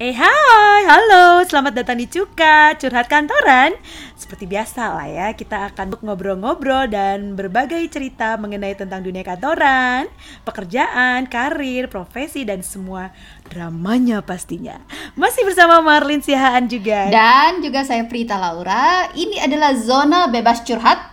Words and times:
Eh 0.00 0.16
hai, 0.16 0.80
halo, 0.88 1.44
selamat 1.44 1.84
datang 1.84 2.00
di 2.00 2.08
Cuka, 2.08 2.72
curhat 2.80 3.04
kantoran. 3.04 3.76
Seperti 4.16 4.48
biasa 4.48 4.96
lah 4.96 5.04
ya, 5.04 5.28
kita 5.36 5.68
akan 5.68 5.92
ngobrol-ngobrol 6.00 6.88
dan 6.88 7.36
berbagai 7.36 7.84
cerita 7.92 8.40
mengenai 8.40 8.72
tentang 8.72 9.04
dunia 9.04 9.20
kantoran 9.20 10.08
Pekerjaan, 10.40 11.28
karir, 11.28 11.92
profesi, 11.92 12.48
dan 12.48 12.64
semua 12.64 13.12
dramanya 13.52 14.24
pastinya. 14.24 14.80
Masih 15.20 15.44
bersama 15.44 15.84
Marlin 15.84 16.24
Sihaan 16.24 16.64
juga. 16.64 17.12
Dan 17.12 17.60
juga 17.60 17.84
saya 17.84 18.00
Prita 18.08 18.40
Laura. 18.40 19.12
Ini 19.12 19.44
adalah 19.44 19.76
zona 19.76 20.32
bebas 20.32 20.64
curhat 20.64 21.09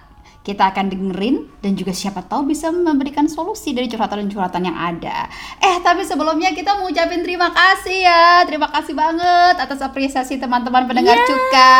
kita 0.47 0.71
akan 0.71 0.87
dengerin 0.87 1.43
dan 1.59 1.75
juga 1.75 1.91
siapa 1.91 2.23
tahu 2.23 2.47
bisa 2.47 2.71
memberikan 2.71 3.27
solusi 3.27 3.75
dari 3.75 3.91
curhatan-curhatan 3.91 4.63
yang 4.63 4.79
ada. 4.79 5.27
Eh, 5.59 5.83
tapi 5.83 6.07
sebelumnya 6.07 6.55
kita 6.55 6.79
mau 6.79 6.87
ucapin 6.87 7.19
terima 7.19 7.51
kasih 7.51 8.07
ya. 8.07 8.47
Terima 8.47 8.71
kasih 8.71 8.95
banget 8.95 9.59
atas 9.59 9.83
apresiasi 9.83 10.39
teman-teman 10.39 10.87
pendengar 10.87 11.19
yeah. 11.19 11.27
Cuka. 11.27 11.75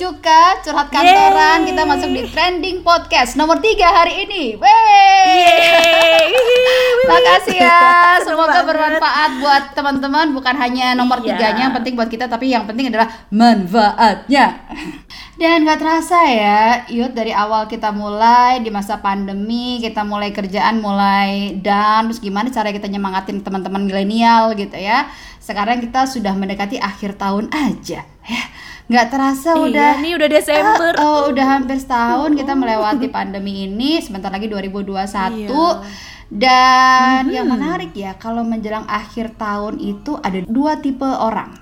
Cuka, 0.00 0.42
curhat 0.64 0.88
kantoran. 0.88 1.68
Yeay. 1.68 1.68
Kita 1.68 1.82
masuk 1.84 2.08
di 2.08 2.22
trending 2.32 2.80
podcast 2.80 3.36
nomor 3.36 3.60
3 3.60 3.76
hari 3.76 4.24
ini. 4.24 4.56
Wey. 4.56 6.32
Makasih 7.12 7.60
ya. 7.60 7.84
Semoga 8.24 8.64
bermanfaat 8.64 9.30
buat 9.44 9.64
teman-teman 9.76 10.32
bukan 10.32 10.56
hanya 10.56 10.96
nomor 10.96 11.20
yeah. 11.20 11.36
tiganya 11.36 11.68
yang 11.68 11.76
penting 11.76 11.92
buat 11.92 12.08
kita 12.08 12.24
tapi 12.24 12.56
yang 12.56 12.64
penting 12.64 12.88
adalah 12.88 13.12
manfaatnya. 13.28 14.64
Dan 15.38 15.62
gak 15.62 15.78
terasa 15.78 16.18
ya, 16.26 16.82
Yud 16.90 17.14
dari 17.14 17.30
awal 17.30 17.70
kita 17.70 17.94
mulai 17.94 18.58
di 18.58 18.74
masa 18.74 18.98
pandemi, 18.98 19.78
kita 19.78 20.02
mulai 20.02 20.34
kerjaan 20.34 20.82
mulai 20.82 21.54
dan 21.62 22.10
terus 22.10 22.18
gimana 22.18 22.50
cara 22.50 22.74
kita 22.74 22.90
nyemangatin 22.90 23.46
teman-teman 23.46 23.86
milenial 23.86 24.50
gitu 24.58 24.74
ya. 24.74 25.06
Sekarang 25.38 25.78
kita 25.78 26.10
sudah 26.10 26.34
mendekati 26.34 26.82
akhir 26.82 27.14
tahun 27.22 27.54
aja 27.54 28.02
ya. 28.02 28.42
Nggak 28.90 29.06
terasa 29.14 29.54
iya, 29.54 29.62
udah 29.62 29.90
nih 30.02 30.12
udah 30.18 30.28
Desember. 30.28 30.92
Uh, 30.98 31.06
oh, 31.06 31.20
udah 31.30 31.46
hampir 31.46 31.78
setahun 31.78 32.34
kita 32.34 32.58
melewati 32.58 33.06
pandemi 33.06 33.70
ini, 33.70 34.02
sebentar 34.02 34.34
lagi 34.34 34.50
2021. 34.50 34.90
Iya. 34.90 35.54
Dan 36.34 37.22
mm 37.22 37.30
-hmm. 37.30 37.30
yang 37.30 37.46
menarik 37.46 37.92
ya, 37.94 38.18
kalau 38.18 38.42
menjelang 38.42 38.90
akhir 38.90 39.38
tahun 39.38 39.78
itu 39.78 40.18
ada 40.18 40.42
dua 40.50 40.82
tipe 40.82 41.06
orang. 41.06 41.54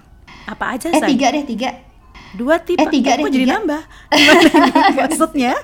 Apa 0.49 0.81
aja? 0.81 0.89
Eh 0.89 0.97
say? 0.97 1.13
tiga 1.13 1.29
deh 1.29 1.45
tiga 1.45 1.86
dua 2.37 2.61
tipe 2.61 2.79
eh 2.79 2.87
tiga 2.93 3.17
deh 3.17 3.25
jadi 3.33 3.47
nambah 3.57 3.83
maksudnya 5.01 5.57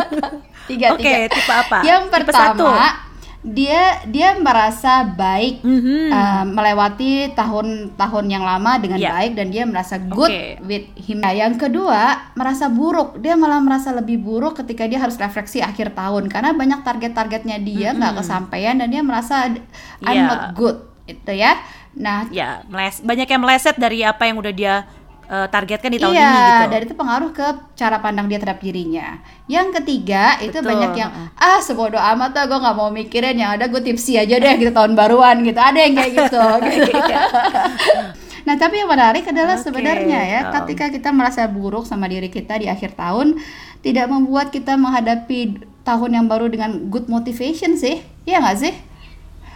tiga 0.70 0.94
oke 0.94 1.00
okay, 1.00 1.26
tipe 1.32 1.52
apa 1.52 1.78
yang 1.82 2.12
pertama 2.12 3.10
dia 3.42 3.98
dia 4.06 4.38
merasa 4.38 5.02
baik 5.02 5.66
mm-hmm. 5.66 6.14
uh, 6.14 6.44
melewati 6.46 7.34
tahun-tahun 7.34 8.26
yang 8.30 8.46
lama 8.46 8.78
dengan 8.78 9.02
yeah. 9.02 9.18
baik 9.18 9.34
dan 9.34 9.50
dia 9.50 9.66
merasa 9.66 9.98
good 9.98 10.30
okay. 10.30 10.62
with 10.62 10.86
him. 10.94 11.18
Nah, 11.18 11.34
yang 11.34 11.58
kedua 11.58 12.30
merasa 12.38 12.70
buruk, 12.70 13.18
dia 13.18 13.34
malah 13.34 13.58
merasa 13.58 13.90
lebih 13.90 14.22
buruk 14.22 14.62
ketika 14.62 14.86
dia 14.86 15.02
harus 15.02 15.18
refleksi 15.18 15.58
akhir 15.58 15.98
tahun 15.98 16.30
karena 16.30 16.54
banyak 16.54 16.86
target-targetnya 16.86 17.58
dia 17.66 17.90
nggak 17.98 18.14
mm-hmm. 18.14 18.18
kesampaian 18.22 18.78
dan 18.78 18.88
dia 18.94 19.02
merasa 19.02 19.50
I'm 20.06 20.22
yeah. 20.22 20.30
not 20.30 20.42
good 20.54 20.78
itu 21.10 21.32
ya. 21.34 21.58
Nah, 21.98 22.30
ya 22.30 22.62
meles 22.70 23.02
banyak 23.02 23.26
yang 23.26 23.42
meleset 23.42 23.74
dari 23.74 24.06
apa 24.06 24.30
yang 24.30 24.38
udah 24.38 24.54
dia 24.54 24.86
uh, 25.28 25.46
targetkan 25.50 25.90
di 25.92 26.00
tahun 26.00 26.14
iya, 26.14 26.30
ini 26.30 26.40
gitu. 26.40 26.66
dan 26.72 26.80
itu 26.86 26.94
pengaruh 26.94 27.30
ke 27.30 27.46
cara 27.78 27.96
pandang 27.98 28.26
dia 28.26 28.38
terhadap 28.42 28.62
dirinya. 28.62 29.20
Yang 29.46 29.82
ketiga 29.82 30.38
Betul. 30.38 30.46
itu 30.48 30.58
banyak 30.62 30.92
yang 30.98 31.10
ah 31.38 31.60
sebodoh 31.60 32.00
amat 32.00 32.32
lah 32.34 32.44
gue 32.48 32.58
nggak 32.58 32.76
mau 32.76 32.90
mikirin 32.90 33.36
yang 33.38 33.50
ada 33.54 33.68
gue 33.68 33.82
tipsi 33.82 34.18
aja 34.18 34.40
deh 34.40 34.54
gitu 34.58 34.72
tahun 34.74 34.98
baruan 34.98 35.44
gitu. 35.44 35.58
Ada 35.58 35.78
yang 35.78 35.94
kayak 35.94 36.12
gitu. 36.26 36.42
nah 38.46 38.58
tapi 38.58 38.82
yang 38.82 38.90
menarik 38.90 39.22
adalah 39.22 39.54
okay. 39.54 39.70
sebenarnya 39.70 40.18
ya 40.18 40.40
oh. 40.50 40.52
ketika 40.62 40.90
kita 40.90 41.14
merasa 41.14 41.46
buruk 41.46 41.86
sama 41.86 42.10
diri 42.10 42.26
kita 42.26 42.58
di 42.58 42.66
akhir 42.66 42.98
tahun 42.98 43.38
tidak 43.86 44.10
membuat 44.10 44.50
kita 44.50 44.74
menghadapi 44.74 45.62
tahun 45.82 46.22
yang 46.22 46.26
baru 46.30 46.46
dengan 46.46 46.90
good 46.90 47.10
motivation 47.10 47.74
sih, 47.74 48.02
iya 48.22 48.38
nggak 48.38 48.58
sih? 48.58 48.74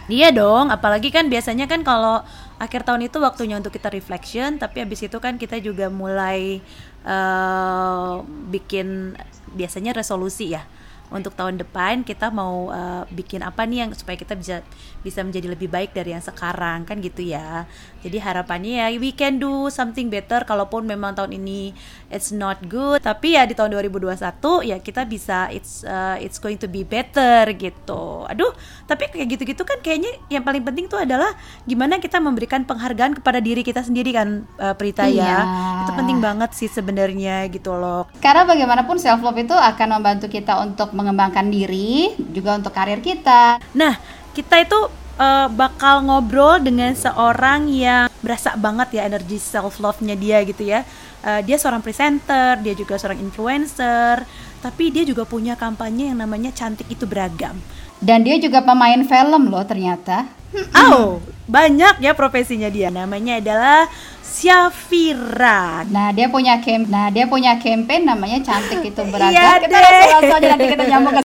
Iya 0.07 0.31
dong, 0.31 0.71
apalagi 0.71 1.11
kan 1.11 1.27
biasanya 1.27 1.67
kan 1.67 1.83
kalau 1.83 2.23
akhir 2.57 2.85
tahun 2.85 3.05
itu 3.09 3.17
waktunya 3.21 3.57
untuk 3.57 3.73
kita 3.73 3.93
reflection 3.93 4.57
tapi 4.57 4.81
habis 4.81 5.05
itu 5.05 5.17
kan 5.21 5.37
kita 5.37 5.61
juga 5.61 5.89
mulai 5.93 6.61
uh, 7.05 8.21
bikin 8.49 9.13
biasanya 9.53 9.93
resolusi 9.93 10.57
ya 10.57 10.65
untuk 11.07 11.33
tahun 11.39 11.55
depan 11.55 12.03
kita 12.03 12.27
mau 12.27 12.67
uh, 12.67 13.07
bikin 13.07 13.39
apa 13.39 13.63
nih 13.63 13.87
yang 13.87 13.89
supaya 13.95 14.19
kita 14.19 14.35
bisa 14.35 14.59
bisa 14.99 15.23
menjadi 15.23 15.55
lebih 15.55 15.71
baik 15.71 15.95
dari 15.95 16.11
yang 16.11 16.23
sekarang 16.23 16.83
kan 16.83 16.99
gitu 16.99 17.23
ya 17.23 17.63
jadi 18.03 18.19
harapannya 18.19 18.83
ya 18.83 18.87
we 18.99 19.15
can 19.15 19.39
do 19.39 19.71
something 19.71 20.11
better 20.11 20.43
kalaupun 20.43 20.83
memang 20.83 21.15
tahun 21.15 21.39
ini 21.39 21.71
it's 22.11 22.35
not 22.35 22.59
good 22.67 22.99
tapi 22.99 23.39
ya 23.39 23.47
di 23.47 23.55
tahun 23.55 23.71
2021 23.79 24.19
ya 24.67 24.77
kita 24.83 25.07
bisa 25.07 25.47
it's 25.55 25.87
uh, 25.87 26.19
it's 26.19 26.43
going 26.43 26.59
to 26.59 26.67
be 26.67 26.83
better 26.83 27.47
gitu 27.55 28.27
aduh 28.27 28.51
tapi 28.83 29.07
kayak 29.07 29.39
gitu-gitu 29.39 29.63
kan 29.63 29.79
kayaknya 29.79 30.11
yang 30.27 30.43
paling 30.43 30.63
penting 30.67 30.91
tuh 30.91 30.99
adalah 30.99 31.31
gimana 31.63 32.03
kita 32.03 32.19
memberikan 32.19 32.67
penghargaan 32.67 33.15
kepada 33.15 33.39
diri 33.39 33.63
kita 33.63 33.79
sendiri 33.79 34.11
kan 34.11 34.43
uh, 34.59 34.75
Prita 34.75 35.07
ya. 35.07 35.15
iya. 35.15 35.23
ya 35.23 35.39
itu 35.87 35.91
penting 35.95 36.19
banget 36.19 36.51
sih 36.51 36.67
sebenarnya 36.67 37.47
gitu 37.47 37.71
loh 37.79 38.11
karena 38.19 38.43
bagaimanapun 38.43 38.99
self 38.99 39.23
love 39.23 39.39
itu 39.39 39.55
akan 39.55 39.87
membantu 40.01 40.27
kita 40.27 40.59
untuk 40.59 40.96
mengembangkan 40.97 41.45
diri 41.53 42.17
juga 42.33 42.57
untuk 42.57 42.73
karir 42.73 42.97
kita. 42.97 43.61
Nah, 43.77 44.01
kita 44.33 44.65
itu 44.65 44.89
uh, 45.21 45.47
bakal 45.53 46.01
ngobrol 46.01 46.57
dengan 46.57 46.97
seorang 46.97 47.69
yang 47.69 48.09
berasa 48.25 48.57
banget 48.57 48.97
ya 48.97 49.01
energi 49.05 49.37
self 49.37 49.77
love-nya 49.77 50.17
dia 50.17 50.41
gitu 50.41 50.65
ya. 50.65 50.81
Uh, 51.21 51.41
dia 51.45 51.61
seorang 51.61 51.85
presenter, 51.85 52.57
dia 52.65 52.73
juga 52.73 52.97
seorang 52.97 53.21
influencer, 53.21 54.25
tapi 54.65 54.89
dia 54.89 55.05
juga 55.05 55.25
punya 55.25 55.53
kampanye 55.53 56.09
yang 56.13 56.17
namanya 56.17 56.49
cantik 56.53 56.89
itu 56.89 57.05
beragam. 57.05 57.57
Dan 57.97 58.21
dia 58.25 58.37
juga 58.37 58.61
pemain 58.61 59.01
film 59.01 59.49
loh 59.49 59.65
ternyata. 59.65 60.29
Oh, 60.73 61.21
banyak 61.47 62.03
ya 62.03 62.11
profesinya 62.13 62.67
dia. 62.67 62.91
Namanya 62.91 63.39
adalah 63.39 63.87
Syafira. 64.21 65.87
Nah, 65.87 66.11
dia 66.13 66.27
punya 66.27 66.59
camp. 66.61 66.85
Nah, 66.91 67.09
dia 67.09 67.25
punya 67.25 67.57
campaign 67.57 68.05
namanya 68.05 68.43
cantik 68.43 68.83
itu 68.83 69.01
beragam. 69.11 69.33
Iya 69.33 69.63
kita 69.63 69.77
langsung 70.13 70.37
aja 70.37 70.47
nanti 70.53 70.65
kita 70.69 70.85
nyambung 70.91 71.15
ke 71.17 71.21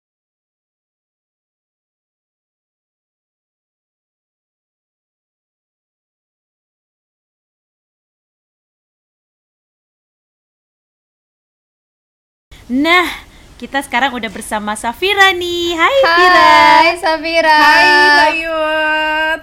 Nah, 12.70 13.30
kita 13.60 13.84
sekarang 13.84 14.16
udah 14.16 14.32
bersama 14.32 14.72
Safira 14.72 15.37
nih. 15.37 15.76
Hai, 15.76 15.84
Hai 16.00 16.16
Fira. 16.16 16.48
Hai 16.48 16.91
Safira. 16.97 17.59
Hai 17.60 17.88
Bayu, 18.16 18.56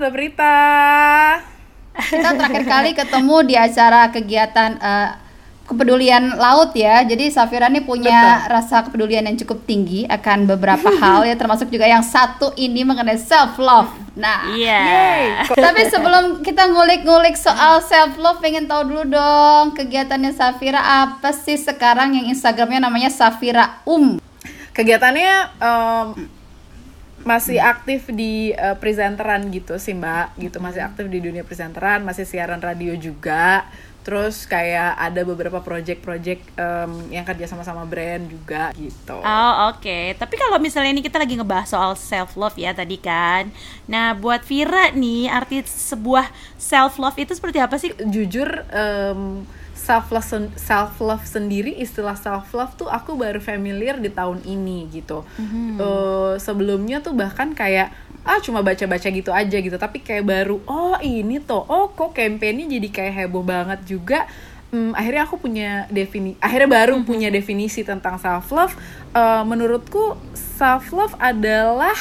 Berita 0.09 0.57
kita 1.97 2.29
terakhir 2.33 2.65
kali 2.65 2.91
ketemu 2.97 3.37
di 3.45 3.53
acara 3.53 4.09
kegiatan 4.09 4.73
uh, 4.81 5.09
kepedulian 5.69 6.33
laut 6.33 6.73
ya. 6.73 7.05
Jadi 7.05 7.29
Safira 7.29 7.69
ini 7.69 7.85
punya 7.85 8.41
Betul. 8.41 8.53
rasa 8.57 8.77
kepedulian 8.89 9.21
yang 9.29 9.37
cukup 9.37 9.61
tinggi 9.69 10.09
akan 10.09 10.49
beberapa 10.49 10.89
hal 10.97 11.21
ya 11.29 11.37
termasuk 11.37 11.69
juga 11.69 11.85
yang 11.85 12.01
satu 12.01 12.57
ini 12.57 12.81
mengenai 12.81 13.21
self 13.21 13.61
love. 13.61 14.06
Nah, 14.17 14.49
iya. 14.57 14.81
Yeah. 15.45 15.53
Tapi 15.53 15.85
sebelum 15.93 16.41
kita 16.41 16.73
ngulik-ngulik 16.73 17.37
soal 17.37 17.79
self 17.85 18.17
love, 18.17 18.41
pengen 18.41 18.65
tahu 18.65 18.89
dulu 18.89 19.13
dong 19.13 19.77
kegiatannya 19.77 20.33
Safira 20.33 21.05
apa 21.05 21.29
sih 21.29 21.55
sekarang 21.55 22.17
yang 22.17 22.25
Instagramnya 22.33 22.89
namanya 22.89 23.13
Safira 23.13 23.85
Um. 23.85 24.17
Kegiatannya 24.73 25.57
um, 25.61 26.07
masih 27.27 27.61
aktif 27.61 28.09
di 28.09 28.55
uh, 28.57 28.79
presenteran 28.79 29.51
gitu 29.51 29.75
sih 29.75 29.91
mbak 29.91 30.37
gitu 30.39 30.63
masih 30.63 30.85
aktif 30.85 31.11
di 31.11 31.19
dunia 31.19 31.43
presenteran 31.43 32.05
masih 32.07 32.23
siaran 32.23 32.63
radio 32.63 32.95
juga 32.95 33.67
terus 34.07 34.47
kayak 34.47 34.95
ada 34.95 35.21
beberapa 35.27 35.59
project-project 35.59 36.55
um, 36.55 37.11
yang 37.11 37.27
kerja 37.27 37.43
sama-sama 37.43 37.83
brand 37.83 38.23
juga 38.31 38.71
gitu. 38.79 39.19
Oh 39.19 39.53
oke, 39.67 39.83
okay. 39.83 40.15
tapi 40.15 40.39
kalau 40.39 40.55
misalnya 40.63 40.95
ini 40.95 41.03
kita 41.03 41.19
lagi 41.19 41.35
ngebahas 41.35 41.67
soal 41.67 41.91
self 41.99 42.39
love 42.39 42.55
ya 42.55 42.71
tadi 42.71 42.95
kan. 42.95 43.51
Nah 43.91 44.15
buat 44.15 44.47
Vira 44.47 44.95
nih 44.95 45.27
arti 45.27 45.59
sebuah 45.67 46.31
self 46.55 46.95
love 46.95 47.19
itu 47.19 47.35
seperti 47.35 47.59
apa 47.59 47.75
sih? 47.75 47.91
Jujur 48.07 48.47
um, 48.71 49.43
self 49.87 50.11
love 50.11 50.27
self 50.59 50.99
love 50.99 51.23
sendiri 51.23 51.71
istilah 51.79 52.15
self 52.19 52.51
love 52.51 52.75
tuh 52.75 52.91
aku 52.91 53.15
baru 53.15 53.39
familiar 53.39 53.95
di 53.95 54.11
tahun 54.11 54.43
ini 54.43 54.91
gitu 54.91 55.23
mm-hmm. 55.23 55.79
uh, 55.79 56.33
sebelumnya 56.35 56.99
tuh 56.99 57.15
bahkan 57.15 57.55
kayak 57.55 57.95
ah 58.27 58.39
cuma 58.43 58.59
baca-baca 58.59 59.07
gitu 59.07 59.31
aja 59.31 59.57
gitu 59.57 59.77
tapi 59.79 60.03
kayak 60.03 60.27
baru 60.27 60.59
oh 60.67 60.99
ini 60.99 61.39
tuh 61.39 61.63
oh 61.63 61.89
kok 61.95 62.11
kampanye 62.11 62.67
jadi 62.67 62.87
kayak 62.91 63.13
heboh 63.23 63.41
banget 63.41 63.79
juga 63.87 64.27
um, 64.75 64.91
akhirnya 64.91 65.23
aku 65.23 65.39
punya 65.39 65.87
defini 65.87 66.35
akhirnya 66.43 66.69
baru 66.69 66.93
mm-hmm. 66.99 67.09
punya 67.09 67.29
definisi 67.31 67.87
tentang 67.87 68.19
self 68.19 68.51
love 68.51 68.75
uh, 69.15 69.47
menurutku 69.47 70.19
self 70.35 70.91
love 70.91 71.15
adalah 71.17 71.95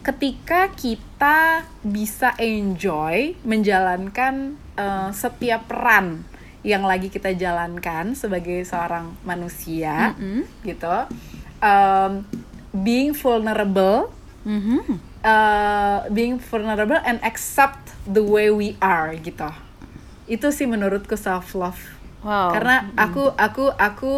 ketika 0.00 0.72
kita 0.72 1.68
bisa 1.84 2.32
enjoy 2.40 3.36
menjalankan 3.44 4.56
uh, 4.80 5.12
setiap 5.12 5.68
peran 5.68 6.24
yang 6.64 6.88
lagi 6.88 7.12
kita 7.12 7.36
jalankan 7.36 8.16
sebagai 8.16 8.64
seorang 8.64 9.12
manusia 9.28 10.16
Mm-mm. 10.16 10.48
gitu 10.64 10.96
um, 11.60 12.24
being 12.72 13.12
vulnerable 13.12 14.08
Mhm. 14.44 15.09
Uh, 15.24 16.06
being 16.12 16.40
vulnerable 16.40 16.98
and 17.04 17.20
accept 17.24 17.92
the 18.04 18.22
way 18.22 18.48
we 18.48 18.76
are 18.80 19.12
gitu. 19.16 19.48
Itu 20.30 20.54
sih 20.54 20.68
menurutku 20.68 21.18
self 21.18 21.56
love 21.56 22.00
Wow. 22.20 22.52
karena 22.52 22.84
aku 23.00 23.32
aku 23.32 23.72
aku 23.80 24.12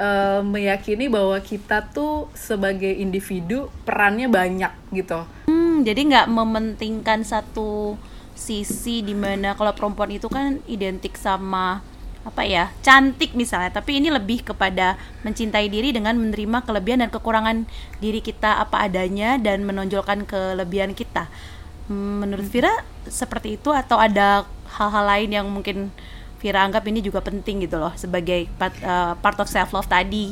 uh, 0.00 0.40
meyakini 0.40 1.12
bahwa 1.12 1.36
kita 1.44 1.84
tuh 1.92 2.32
sebagai 2.32 2.88
individu 2.88 3.68
perannya 3.84 4.32
banyak 4.32 4.72
gitu. 4.96 5.28
Hmm, 5.52 5.84
jadi 5.84 6.00
nggak 6.00 6.32
mementingkan 6.32 7.28
satu 7.28 8.00
sisi 8.32 9.04
di 9.04 9.12
mana 9.12 9.52
kalau 9.52 9.76
perempuan 9.76 10.16
itu 10.16 10.32
kan 10.32 10.64
identik 10.64 11.20
sama 11.20 11.84
apa 12.22 12.46
ya 12.46 12.70
cantik 12.86 13.34
misalnya 13.34 13.74
tapi 13.74 13.98
ini 13.98 14.06
lebih 14.06 14.46
kepada 14.46 14.94
mencintai 15.26 15.66
diri 15.66 15.90
dengan 15.90 16.14
menerima 16.14 16.62
kelebihan 16.62 17.02
dan 17.02 17.10
kekurangan 17.10 17.66
diri 17.98 18.22
kita 18.22 18.62
apa 18.62 18.86
adanya 18.86 19.42
dan 19.42 19.66
menonjolkan 19.66 20.22
kelebihan 20.24 20.94
kita 20.94 21.26
Hmm, 21.82 22.22
menurut 22.22 22.46
Vira 22.46 22.70
seperti 23.10 23.58
itu 23.58 23.74
atau 23.74 23.98
ada 23.98 24.46
hal-hal 24.78 25.02
lain 25.02 25.30
yang 25.34 25.46
mungkin 25.50 25.90
Vira 26.38 26.62
anggap 26.62 26.86
ini 26.86 27.02
juga 27.02 27.18
penting 27.18 27.58
gitu 27.66 27.74
loh 27.74 27.90
sebagai 27.98 28.46
part, 28.54 28.70
eh, 28.78 29.12
part 29.18 29.34
of 29.42 29.50
self 29.50 29.74
love 29.74 29.90
tadi. 29.90 30.30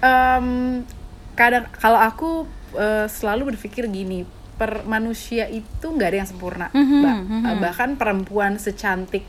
Em, 0.00 0.80
kadang 1.34 1.66
kalau 1.76 2.00
aku 2.00 2.30
eh, 2.72 3.04
selalu 3.04 3.52
berpikir 3.52 3.84
gini 3.92 4.24
per 4.56 4.88
manusia 4.88 5.44
itu 5.48 5.92
nggak 5.92 6.08
ada 6.08 6.18
yang 6.24 6.30
sempurna 6.30 6.66
Mhm, 6.72 6.98
Mbak. 7.04 7.16
mhm. 7.20 7.44
Eh, 7.44 7.56
bahkan 7.60 7.90
perempuan 8.00 8.56
secantik 8.56 9.28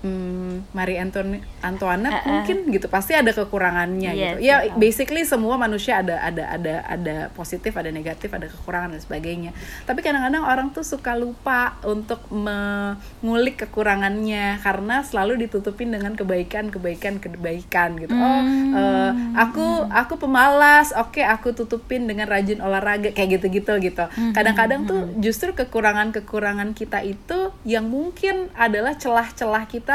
hmm, 0.00 0.70
Marie 0.70 0.96
Antoine- 0.96 1.44
Antoinette 1.60 2.14
eh. 2.16 2.26
mungkin 2.26 2.56
gitu 2.68 2.86
pasti 2.86 3.12
ada 3.12 3.30
kekurangannya 3.30 4.10
Yes, 4.10 4.20
gitu 4.36 4.38
ya 4.42 4.56
betul. 4.62 4.78
basically 4.78 5.22
semua 5.22 5.54
manusia 5.56 5.98
ada 5.98 6.18
ada 6.18 6.44
ada 6.50 6.74
ada 6.86 7.16
positif 7.30 7.72
ada 7.72 7.88
negatif 7.88 8.28
ada 8.28 8.46
kekurangan 8.46 8.90
dan 8.90 9.00
sebagainya 9.00 9.50
tapi 9.84 10.00
kadang-kadang 10.00 10.42
orang 10.42 10.68
tuh 10.70 10.82
suka 10.82 11.12
lupa 11.14 11.60
untuk 11.82 12.24
mengulik 12.30 13.60
kekurangannya 13.60 14.58
karena 14.58 15.02
selalu 15.02 15.46
ditutupin 15.46 15.90
dengan 15.90 16.12
kebaikan 16.12 16.68
kebaikan 16.68 17.18
kebaikan 17.18 17.96
gitu 17.96 18.12
oh 18.12 18.28
Hmm. 18.40 18.72
eh, 18.72 19.12
aku 19.36 19.62
aku 19.86 20.14
pemalas 20.16 20.90
oke 20.92 21.20
aku 21.20 21.52
tutupin 21.52 22.04
dengan 22.04 22.24
rajin 22.24 22.58
olahraga 22.58 23.10
kayak 23.10 23.36
gitu-gitu 23.36 23.74
gitu 23.82 24.04
Hmm, 24.10 24.32
kadang-kadang 24.32 24.84
tuh 24.84 25.00
justru 25.18 25.52
kekurangan-kekurangan 25.52 26.72
kita 26.72 27.02
itu 27.02 27.38
yang 27.64 27.86
mungkin 27.86 28.48
adalah 28.54 28.94
celah-celah 28.94 29.66
kita 29.66 29.89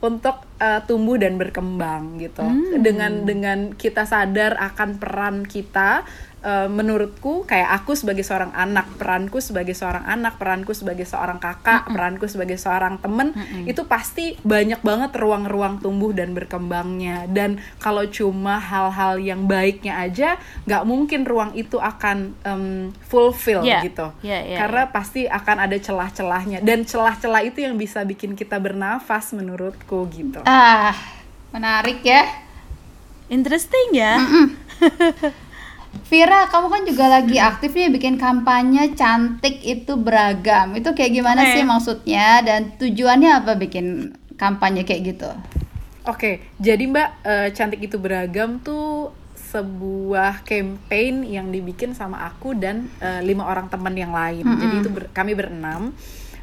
untuk 0.00 0.46
eh, 0.58 0.80
tumbuh 0.86 1.16
dan 1.18 1.38
berkembang 1.38 2.18
gitu 2.18 2.42
Hmm. 2.42 2.82
dengan 2.82 3.12
dengan 3.26 3.58
kita 3.74 4.04
sadar 4.04 4.54
akan 4.58 4.98
peran 4.98 5.36
kita 5.46 6.02
eh, 6.44 6.68
menurutku 6.70 7.42
kayak 7.44 7.82
aku 7.82 7.98
sebagai 7.98 8.22
seorang 8.22 8.54
anak 8.54 8.86
peranku 8.98 9.42
sebagai 9.42 9.74
seorang 9.74 10.04
anak 10.06 10.38
peranku 10.38 10.74
sebagai 10.74 11.04
seorang 11.04 11.38
kakak 11.42 11.90
peranku 11.90 12.26
sebagai 12.30 12.56
seorang 12.56 12.98
temen 13.02 13.34
itu 13.66 13.82
pasti 13.86 14.38
banyak 14.42 14.80
banget 14.82 15.12
ruang-ruang 15.16 15.82
tumbuh 15.82 16.14
dan 16.14 16.32
berkembangnya. 16.36 17.26
Dan 17.30 17.58
kalau 17.82 18.06
cuma 18.06 18.58
hal-hal 18.62 19.18
yang 19.18 19.46
baiknya 19.50 19.98
aja 19.98 20.38
nggak 20.66 20.82
mungkin 20.86 21.26
ruang 21.26 21.52
itu 21.58 21.78
akan 21.78 22.34
em, 22.44 22.90
fulfill 23.06 23.62
Iya, 23.64 23.80
gitu. 23.84 24.06
Iya, 24.22 24.38
iya, 24.46 24.58
karena 24.58 24.82
pasti 24.88 25.26
akan 25.26 25.56
ada 25.66 25.76
celah-celahnya. 25.76 26.62
Dan 26.62 26.86
celah-celah 26.86 27.42
itu 27.44 27.62
yang 27.64 27.74
bisa 27.74 28.02
bikin 28.06 28.38
kita 28.38 28.56
bernafas 28.62 29.34
menurutku 29.34 30.06
gitu. 30.12 30.40
Ah, 30.46 30.94
menarik 31.52 32.04
ya. 32.04 32.24
interesting 33.28 33.92
ya 33.92 34.16
Vira, 36.08 36.48
kamu 36.48 36.66
kan 36.72 36.82
juga 36.88 37.04
lagi 37.08 37.36
aktif 37.36 37.76
nih 37.76 37.92
bikin 37.92 38.16
kampanye 38.16 38.96
cantik 38.96 39.60
itu 39.60 39.96
beragam. 40.00 40.72
Itu 40.72 40.96
kayak 40.96 41.12
gimana 41.12 41.44
Oke. 41.44 41.52
sih 41.52 41.64
maksudnya 41.68 42.40
dan 42.40 42.72
tujuannya 42.80 43.44
apa 43.44 43.52
bikin 43.60 44.16
kampanye 44.40 44.88
kayak 44.88 45.16
gitu? 45.16 45.28
Oke, 46.08 46.40
jadi 46.56 46.80
Mbak, 46.80 47.08
eh, 47.28 47.48
cantik 47.52 47.84
itu 47.84 48.00
beragam 48.00 48.56
tuh 48.64 49.12
sebuah 49.36 50.44
campaign 50.44 51.24
yang 51.24 51.52
dibikin 51.52 51.92
sama 51.92 52.24
aku 52.24 52.56
dan 52.56 52.88
eh, 53.00 53.20
lima 53.20 53.44
orang 53.44 53.68
teman 53.68 53.92
yang 53.92 54.12
lain. 54.12 54.44
Jadi 54.44 54.74
itu 54.80 54.88
ber- 54.88 55.12
kami 55.12 55.36
berenam. 55.36 55.92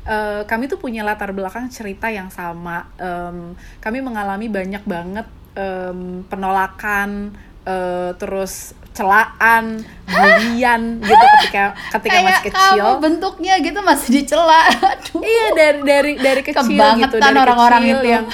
Eh, 0.06 0.46
kami 0.46 0.70
tuh 0.70 0.78
punya 0.78 1.02
latar 1.02 1.34
belakang 1.34 1.66
cerita 1.74 2.14
yang 2.14 2.30
sama. 2.30 2.86
Em, 3.02 3.58
kami 3.82 4.06
mengalami 4.06 4.46
banyak 4.54 4.86
banget 4.86 5.26
em, 5.58 6.22
penolakan, 6.30 7.34
eh, 7.66 8.14
terus 8.22 8.78
celaan, 8.96 9.84
bulian 10.08 11.04
gitu 11.04 11.26
ketika 11.44 11.76
ketika 12.00 12.18
masih 12.24 12.44
kecil. 12.48 12.84
kamu 12.88 12.96
bentuknya 13.04 13.54
gitu 13.60 13.80
masih 13.84 14.10
dicela. 14.16 14.62
Aduh. 14.96 15.20
Iya 15.20 15.46
dari 15.54 15.80
dari 15.84 16.12
dari 16.16 16.42
kecil 16.42 16.80
gitu 16.80 17.16
dari 17.20 17.38
orang-orang 17.38 17.84
itu. 17.84 18.08
yang 18.08 18.26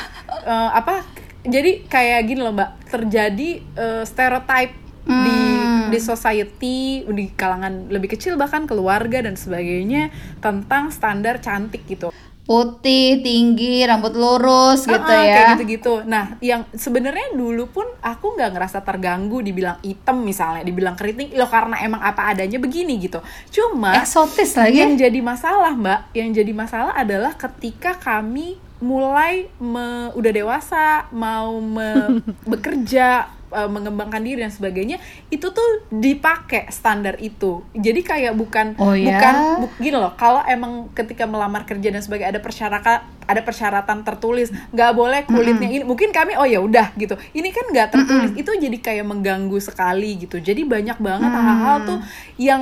eh, 0.46 0.70
apa 0.72 1.02
jadi 1.42 1.90
kayak 1.90 2.20
gini 2.30 2.40
loh 2.46 2.54
mbak 2.54 2.70
terjadi 2.88 3.50
eh, 3.76 4.04
stereotype 4.06 4.74
di 5.02 5.38
Hmm. 5.82 5.90
di 5.90 5.98
society 5.98 7.02
di 7.10 7.26
kalangan 7.34 7.90
lebih 7.90 8.14
kecil 8.14 8.38
bahkan 8.38 8.70
keluarga 8.70 9.26
dan 9.26 9.34
sebagainya 9.34 10.14
tentang 10.38 10.94
standar 10.94 11.42
cantik 11.42 11.82
gitu 11.90 12.14
Putih, 12.52 13.24
tinggi, 13.24 13.88
rambut 13.88 14.12
lurus 14.12 14.84
gitu 14.84 15.00
ah, 15.08 15.24
ya. 15.24 15.32
kayak 15.32 15.48
gitu-gitu 15.56 16.04
nah 16.04 16.36
yang 16.44 16.68
sebenarnya 16.76 17.32
dulu 17.32 17.72
pun 17.72 17.88
aku 18.04 18.36
nggak 18.36 18.52
ngerasa 18.52 18.84
terganggu 18.84 19.40
dibilang 19.40 19.80
item 19.82 20.28
misalnya 20.28 20.68
dibilang 20.68 21.00
keriting 21.00 21.32
lo 21.40 21.48
karena 21.48 21.80
emang 21.80 22.04
apa 22.04 22.28
adanya 22.28 22.60
begini 22.60 23.00
gitu 23.00 23.24
cuma 23.50 23.96
Eksotis 23.96 24.52
yang 24.68 25.00
lagi. 25.00 25.08
jadi 25.08 25.20
masalah 25.24 25.72
mbak 25.72 26.12
yang 26.12 26.36
jadi 26.36 26.52
masalah 26.52 26.92
adalah 26.92 27.32
ketika 27.40 27.96
kami 27.96 28.60
mulai 28.82 29.48
me- 29.62 30.12
udah 30.12 30.32
dewasa 30.34 31.08
mau 31.16 31.56
me- 31.62 32.20
bekerja 32.52 33.30
eh, 33.52 33.68
mengembangkan 33.68 34.20
diri 34.20 34.40
dan 34.40 34.50
sebagainya 34.50 34.98
itu 35.28 35.48
tuh 35.48 35.70
dipakai 35.90 36.68
standar 36.70 37.16
itu. 37.18 37.62
Jadi 37.72 38.02
kayak 38.02 38.34
bukan 38.34 38.74
Oh 38.76 38.92
ya? 38.92 39.12
bukan 39.12 39.34
bu- 39.60 39.76
gini 39.78 39.94
loh 39.94 40.12
kalau 40.14 40.42
emang 40.42 40.72
ketika 40.92 41.24
melamar 41.24 41.64
kerja 41.64 41.88
dan 41.88 42.00
sebagainya 42.00 42.32
ada 42.32 42.42
persyaratan 42.42 42.98
ada 43.22 43.42
persyaratan 43.42 43.98
tertulis 44.02 44.50
nggak 44.70 44.92
boleh 44.92 45.22
kulitnya 45.24 45.70
ini 45.70 45.84
mungkin 45.84 46.10
kami 46.10 46.34
oh 46.34 46.44
ya 46.44 46.60
udah 46.60 46.96
gitu. 46.96 47.16
Ini 47.32 47.50
kan 47.50 47.66
nggak 47.70 47.88
tertulis 47.90 48.32
itu 48.34 48.52
jadi 48.52 48.78
kayak 48.78 49.06
mengganggu 49.06 49.58
sekali 49.58 50.16
gitu. 50.20 50.38
Jadi 50.38 50.64
banyak 50.64 50.98
banget 50.98 51.30
Mm. 51.30 51.40
hal-hal 51.42 51.78
tuh 51.86 52.00
yang 52.38 52.62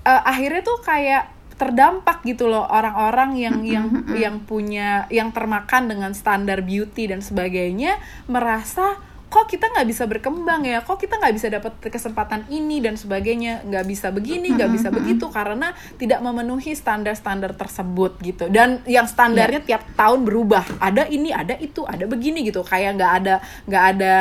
eh, 0.00 0.22
akhirnya 0.22 0.62
tuh 0.62 0.78
kayak 0.80 1.24
terdampak 1.56 2.20
gitu 2.22 2.46
loh 2.46 2.68
orang-orang 2.68 3.32
yang 3.34 3.56
yang 3.64 3.86
yang 4.12 4.36
punya 4.38 5.08
yang 5.08 5.32
termakan 5.32 5.88
dengan 5.88 6.12
standar 6.12 6.60
beauty 6.60 7.08
dan 7.08 7.20
sebagainya 7.20 7.96
merasa 8.26 9.00
kok 9.26 9.50
kita 9.50 9.68
nggak 9.74 9.86
bisa 9.90 10.06
berkembang 10.06 10.62
ya? 10.62 10.86
Kok 10.86 11.02
kita 11.02 11.18
nggak 11.18 11.34
bisa 11.34 11.48
dapat 11.50 11.72
kesempatan 11.82 12.46
ini 12.46 12.78
dan 12.78 12.94
sebagainya? 12.94 13.66
Nggak 13.66 13.84
bisa 13.84 14.08
begini 14.14 14.54
nggak 14.54 14.70
bisa 14.70 14.88
begitu 14.94 15.26
karena 15.28 15.74
tidak 15.98 16.22
memenuhi 16.22 16.72
standar-standar 16.78 17.58
tersebut 17.58 18.16
gitu. 18.22 18.46
Dan 18.46 18.80
yang 18.86 19.10
standarnya 19.10 19.62
tiap 19.66 19.82
tahun 19.98 20.22
berubah. 20.22 20.78
Ada 20.78 21.10
ini 21.10 21.34
ada 21.34 21.58
itu 21.58 21.82
ada 21.82 22.06
begini 22.06 22.46
gitu. 22.46 22.62
Kayak 22.62 23.02
nggak 23.02 23.12
ada 23.22 23.34
nggak 23.66 23.84
ada 23.96 24.12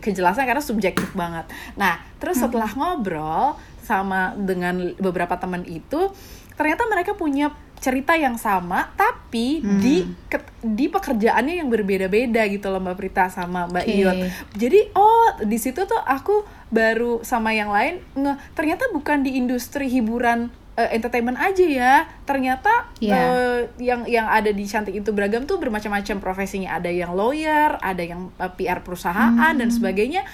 kejelasan 0.00 0.48
karena 0.48 0.64
subjektif 0.64 1.12
banget. 1.12 1.44
Nah 1.76 2.00
terus 2.16 2.40
setelah 2.40 2.72
ngobrol 2.72 3.60
sama 3.84 4.32
dengan 4.32 4.96
beberapa 4.96 5.36
teman 5.36 5.60
itu 5.68 6.08
ternyata 6.56 6.88
mereka 6.88 7.12
punya 7.12 7.52
cerita 7.84 8.16
yang 8.16 8.34
sama 8.34 8.88
tapi 8.96 9.60
di 9.60 10.00
ke- 10.24 10.40
di 10.58 10.88
pekerjaannya 10.88 11.60
yang 11.60 11.68
berbeda-beda 11.68 12.40
gitu 12.46 12.66
loh 12.66 12.80
Mbak 12.80 12.96
Prita 12.96 13.28
sama 13.28 13.68
Mbak 13.68 13.84
Oke. 13.84 13.92
Iyot. 13.92 14.16
Jadi 14.54 14.80
oh 14.94 15.26
di 15.42 15.58
situ 15.58 15.84
tuh 15.84 16.00
aku 16.00 16.40
baru 16.70 17.20
sama 17.20 17.52
yang 17.52 17.68
lain 17.68 18.00
nge 18.14 18.32
ternyata 18.54 18.88
bukan 18.88 19.20
di 19.20 19.36
industri 19.36 19.86
hiburan 19.86 20.48
eh, 20.74 20.90
entertainment 20.90 21.36
aja 21.36 21.62
ya. 21.62 21.94
Ternyata 22.24 22.88
Iya. 22.98 23.14
eh, 23.14 23.58
yang 23.78 24.08
yang 24.08 24.26
ada 24.26 24.48
di 24.48 24.64
cantik 24.64 24.96
itu 24.96 25.10
beragam 25.10 25.44
tuh 25.44 25.60
bermacam-macam 25.60 26.16
profesinya. 26.18 26.74
Ada 26.74 26.88
yang 26.88 27.12
lawyer, 27.12 27.76
ada 27.78 28.00
yang 28.00 28.32
eh, 28.34 28.50
PR 28.50 28.80
perusahaan 28.80 29.52
dan 29.52 29.68
sebagainya 29.68 30.24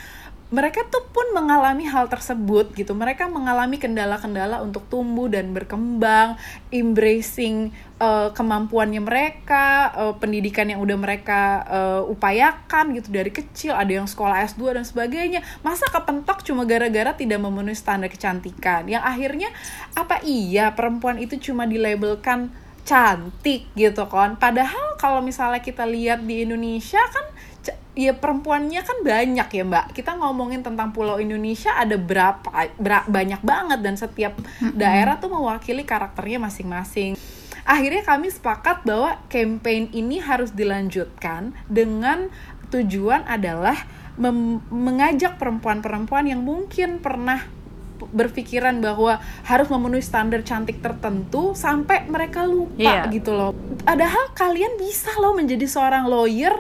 mereka 0.51 0.83
tuh 0.91 1.07
pun 1.15 1.31
mengalami 1.31 1.87
hal 1.87 2.11
tersebut 2.11 2.75
gitu. 2.75 2.91
Mereka 2.91 3.31
mengalami 3.31 3.79
kendala-kendala 3.79 4.59
untuk 4.67 4.83
tumbuh 4.91 5.31
dan 5.31 5.55
berkembang, 5.55 6.35
embracing 6.75 7.71
eh, 8.03 8.29
kemampuannya 8.35 8.99
mereka, 8.99 9.95
eh, 9.95 10.15
pendidikan 10.19 10.67
yang 10.67 10.83
udah 10.83 10.99
mereka 10.99 11.63
eh, 11.71 12.03
upayakan 12.11 12.99
gitu 12.99 13.15
dari 13.15 13.31
kecil. 13.31 13.79
Ada 13.79 14.03
yang 14.03 14.09
sekolah 14.11 14.43
S2 14.51 14.75
dan 14.75 14.83
sebagainya. 14.83 15.41
Masa 15.63 15.87
kepentok 15.87 16.43
cuma 16.43 16.67
gara-gara 16.67 17.15
tidak 17.15 17.39
memenuhi 17.39 17.79
standar 17.79 18.11
kecantikan. 18.11 18.91
Yang 18.91 19.07
akhirnya 19.07 19.49
apa 19.95 20.19
iya 20.27 20.75
perempuan 20.75 21.23
itu 21.23 21.39
cuma 21.39 21.63
dilabelkan 21.71 22.51
cantik 22.91 23.71
gitu 23.79 24.09
kan 24.11 24.35
padahal 24.35 24.99
kalau 24.99 25.23
misalnya 25.23 25.63
kita 25.63 25.87
lihat 25.87 26.27
di 26.27 26.43
Indonesia 26.43 26.99
kan 27.13 27.30
ya 27.93 28.15
perempuannya 28.15 28.81
kan 28.81 29.03
banyak 29.03 29.49
ya 29.51 29.63
mbak 29.63 29.93
kita 29.93 30.15
ngomongin 30.15 30.63
tentang 30.63 30.95
pulau 30.95 31.19
Indonesia 31.19 31.75
ada 31.75 31.99
berapa 31.99 32.47
bera- 32.79 33.07
banyak 33.07 33.43
banget 33.43 33.83
dan 33.83 33.95
setiap 33.95 34.39
daerah 34.75 35.19
tuh 35.19 35.29
mewakili 35.29 35.83
karakternya 35.83 36.39
masing-masing 36.39 37.19
akhirnya 37.67 38.03
kami 38.03 38.31
sepakat 38.31 38.87
bahwa 38.87 39.19
campaign 39.27 39.91
ini 39.91 40.23
harus 40.23 40.55
dilanjutkan 40.55 41.51
dengan 41.67 42.31
tujuan 42.71 43.27
adalah 43.27 43.75
mengajak 44.71 45.37
perempuan-perempuan 45.37 46.29
yang 46.29 46.43
mungkin 46.43 47.01
pernah 47.01 47.43
berpikiran 48.01 48.81
bahwa 48.81 49.21
harus 49.45 49.69
memenuhi 49.69 50.01
standar 50.01 50.41
cantik 50.41 50.81
tertentu 50.81 51.53
sampai 51.53 52.09
mereka 52.09 52.49
lupa 52.49 52.81
Iya. 53.05 53.13
gitu 53.13 53.37
loh. 53.37 53.53
Padahal 53.85 54.33
kalian 54.33 54.81
bisa 54.81 55.13
loh 55.21 55.37
menjadi 55.37 55.69
seorang 55.69 56.09
lawyer 56.09 56.53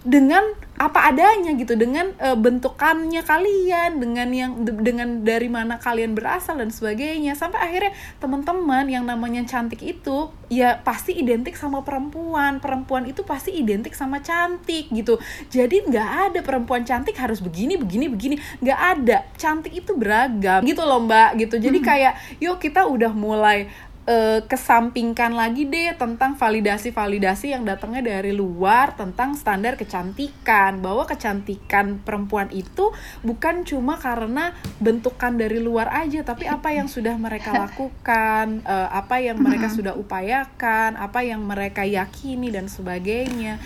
dengan 0.00 0.42
apa 0.80 1.12
adanya 1.12 1.52
gitu, 1.60 1.76
dengan 1.76 2.16
eh, 2.16 2.32
bentukannya 2.32 3.20
kalian, 3.20 4.00
dengan 4.00 4.28
yang 4.32 4.52
de- 4.64 4.80
dengan 4.80 5.20
dari 5.20 5.52
mana 5.52 5.76
kalian 5.76 6.16
berasal 6.16 6.56
dan 6.56 6.72
sebagainya. 6.72 7.36
Sampai 7.36 7.60
akhirnya 7.60 7.92
teman-teman 8.16 8.88
yang 8.88 9.04
namanya 9.04 9.44
cantik 9.44 9.84
itu 9.84 10.32
ya 10.48 10.80
pasti 10.80 11.12
identik 11.20 11.52
sama 11.52 11.84
perempuan. 11.84 12.64
Perempuan 12.64 13.04
itu 13.04 13.20
pasti 13.28 13.52
identik 13.52 13.92
sama 13.92 14.24
cantik 14.24 14.88
gitu. 14.88 15.20
Jadi 15.52 15.84
nggak 15.84 16.10
ada 16.32 16.40
perempuan 16.40 16.80
cantik 16.88 17.20
harus 17.20 17.44
begini, 17.44 17.76
begini, 17.76 18.08
begini. 18.08 18.36
Nggak 18.64 18.80
ada. 18.80 19.28
Cantik 19.36 19.76
itu 19.76 19.92
beragam 19.92 20.64
gitu 20.64 20.80
loh 20.80 21.04
mbak 21.04 21.44
gitu. 21.44 21.60
Jadi 21.60 21.76
kayak 21.84 22.40
yuk 22.40 22.56
kita 22.56 22.88
udah 22.88 23.12
mulai 23.12 23.68
eh, 24.10 24.42
kesampingkan 24.42 25.30
lagi 25.38 25.70
deh 25.70 25.94
tentang 25.94 26.34
validasi-validasi 26.34 27.54
yang 27.54 27.62
datangnya 27.62 28.18
dari 28.18 28.34
luar 28.34 28.98
tentang 28.98 29.38
standar 29.38 29.78
kecantikan. 29.78 30.82
Bahwa 30.82 31.06
kecantikan 31.06 32.02
perempuan 32.02 32.50
itu 32.50 32.90
bukan 33.22 33.62
cuma 33.62 33.94
karena 34.02 34.50
bentukan 34.82 35.38
dari 35.38 35.62
luar 35.62 35.94
aja 35.94 36.26
tapi 36.26 36.50
apa 36.50 36.74
yang 36.74 36.90
sudah 36.90 37.14
mereka 37.14 37.54
lakukan 37.70 38.66
eh, 38.66 38.88
apa 38.90 39.22
yang 39.22 39.38
mereka 39.38 39.70
sudah 39.70 39.94
upayakan 39.94 40.98
apa 40.98 41.22
yang 41.22 41.46
mereka 41.46 41.86
yakini 41.86 42.50
dan 42.50 42.66
sebagainya. 42.66 43.62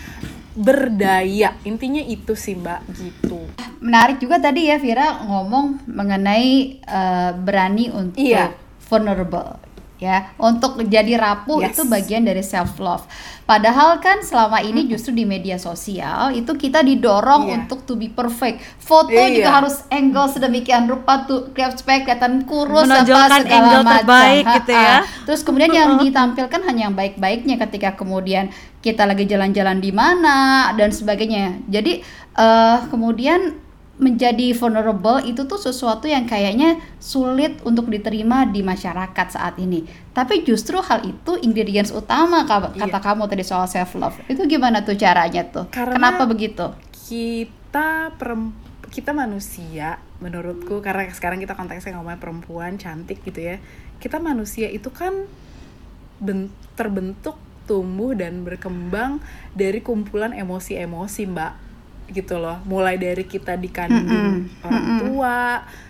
Berdaya. 0.55 1.51
Intinya 1.67 1.99
itu 1.99 2.31
sih 2.31 2.55
mbak 2.55 2.85
gitu. 2.95 3.43
Menarik 3.83 4.23
juga 4.23 4.39
tadi 4.39 4.71
ya 4.71 4.79
Vira 4.79 5.19
ngomong 5.27 5.83
mengenai 5.89 6.79
eh, 6.79 7.31
berani 7.35 7.91
untuk 7.91 8.21
Iya. 8.21 8.55
vulnerable 8.85 9.74
ya 10.05 10.29
untuk 10.37 10.77
jadi 10.85 11.17
rapuh 11.17 11.57
Yes. 11.57 11.73
itu 11.73 11.81
bagian 11.89 12.21
dari 12.21 12.45
self 12.45 12.77
love 12.77 13.01
padahal 13.43 13.97
kan 13.97 14.21
selama 14.21 14.61
ini 14.61 14.85
justru 14.85 15.11
di 15.11 15.25
media 15.25 15.57
sosial 15.57 16.29
itu 16.31 16.53
kita 16.53 16.81
didorong 16.81 17.49
Iya. 17.49 17.53
untuk 17.65 17.81
to 17.83 17.97
be 17.97 18.09
perfect 18.09 18.61
foto 18.77 19.09
Iya. 19.09 19.33
juga 19.35 19.49
harus 19.61 19.75
angle 19.89 20.29
sedemikian 20.29 20.85
rupa 20.85 21.25
tuh 21.25 21.49
supaya 21.73 22.05
kelihatan 22.05 22.45
kurus 22.45 22.85
apa 22.85 23.01
segala 23.01 23.35
angle 23.41 23.81
macam. 23.81 23.93
terbaik 24.05 24.43
gitu 24.55 24.71
ya. 24.71 24.97
Terus 25.25 25.41
kemudian 25.41 25.71
yang 25.71 25.91
ditampilkan 25.97 26.61
hanya 26.63 26.81
yang 26.85 26.95
baik-baiknya 26.95 27.57
ketika 27.57 27.97
kemudian 27.97 28.53
kita 28.79 29.09
lagi 29.09 29.25
jalan-jalan 29.25 29.81
di 29.81 29.89
mana 29.89 30.69
dan 30.77 30.93
sebagainya 30.93 31.65
jadi 31.65 32.05
eh 32.35 32.77
kemudian 32.93 33.64
menjadi 33.95 34.51
vulnerable 34.51 35.23
itu 35.23 35.47
tuh 35.47 35.55
sesuatu 35.55 36.03
yang 36.03 36.27
kayaknya 36.27 36.75
sulit 36.99 37.63
untuk 37.63 37.87
diterima 37.87 38.43
di 38.43 38.59
masyarakat 38.59 39.27
saat 39.31 39.55
ini. 39.55 39.87
Tapi 40.11 40.43
justru 40.43 40.79
hal 40.79 41.03
itu 41.03 41.39
ingredients 41.39 41.95
utama 41.95 42.43
ka- 42.43 42.75
kata 42.75 42.99
kamu 42.99 43.23
tadi 43.25 43.43
soal 43.43 43.65
self 43.65 43.95
love. 43.95 44.19
Itu 44.27 44.43
gimana 44.45 44.83
tuh 44.83 44.95
caranya 44.95 45.47
tuh? 45.47 45.71
Karena- 45.71 45.95
Kenapa 45.95 46.27
begitu? 46.27 46.75
kita 47.05 48.09
kita 48.89 49.11
manusia 49.11 49.99
menurutku 50.17 50.79
karena 50.79 51.05
sekarang 51.11 51.37
kita 51.37 51.53
konteksnya 51.53 51.93
ngomongin 51.93 52.17
perempuan 52.17 52.79
cantik 52.79 53.19
gitu 53.21 53.43
ya 53.43 53.59
kita 53.99 54.17
manusia 54.17 54.71
itu 54.71 54.87
kan 54.89 55.27
ben- 56.17 56.49
terbentuk 56.73 57.35
tumbuh 57.65 58.15
dan 58.15 58.41
berkembang 58.41 59.19
dari 59.51 59.81
kumpulan 59.81 60.31
emosi-emosi 60.31 61.21
mbak 61.27 61.51
gitu 62.07 62.37
loh. 62.37 62.61
Mulai 62.63 62.95
dari 62.95 63.23
kita 63.23 63.55
dikandung 63.55 64.45
orang 64.61 64.85
tua 65.01 65.39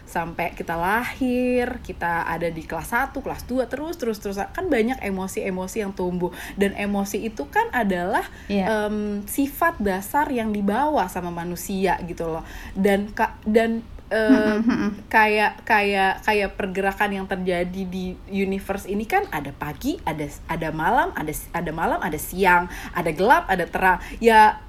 sampai 0.06 0.54
kita 0.54 0.78
lahir 0.78 1.82
kita 1.82 2.24
ada 2.24 2.48
di 2.48 2.64
kelas 2.64 2.94
1, 2.94 3.20
kelas 3.20 3.44
2 3.44 3.68
terus 3.68 3.96
terus 3.96 4.18
terus. 4.18 4.38
Kan 4.52 4.68
banyak 4.68 5.02
emosi-emosi 5.02 5.78
yang 5.82 5.92
tumbuh. 5.92 6.30
Dan 6.56 6.72
emosi 6.74 7.26
itu 7.26 7.48
kan 7.48 7.68
adalah 7.70 8.24
Iya. 8.48 8.88
em, 8.88 9.26
sifat 9.26 9.76
dasar 9.78 10.30
yang 10.30 10.50
dibawa 10.50 11.06
sama 11.08 11.30
manusia 11.30 12.00
gitu 12.04 12.30
loh. 12.30 12.44
Dan 12.74 13.12
ka- 13.12 13.36
dan 13.44 13.84
eh, 14.06 14.62
kayak 15.10 15.66
kayak 15.66 16.22
kayak 16.22 16.54
pergerakan 16.54 17.10
yang 17.12 17.26
terjadi 17.26 17.82
di 17.90 18.14
universe 18.30 18.86
ini 18.86 19.02
kan 19.04 19.26
ada 19.34 19.50
pagi 19.50 19.98
ada 20.06 20.30
ada 20.46 20.70
malam 20.70 21.10
ada 21.18 21.34
ada 21.52 21.72
malam 21.74 21.98
ada 21.98 22.16
siang 22.16 22.70
ada 22.94 23.10
gelap 23.10 23.50
ada 23.50 23.66
terang. 23.66 23.98
Ya 24.22 24.62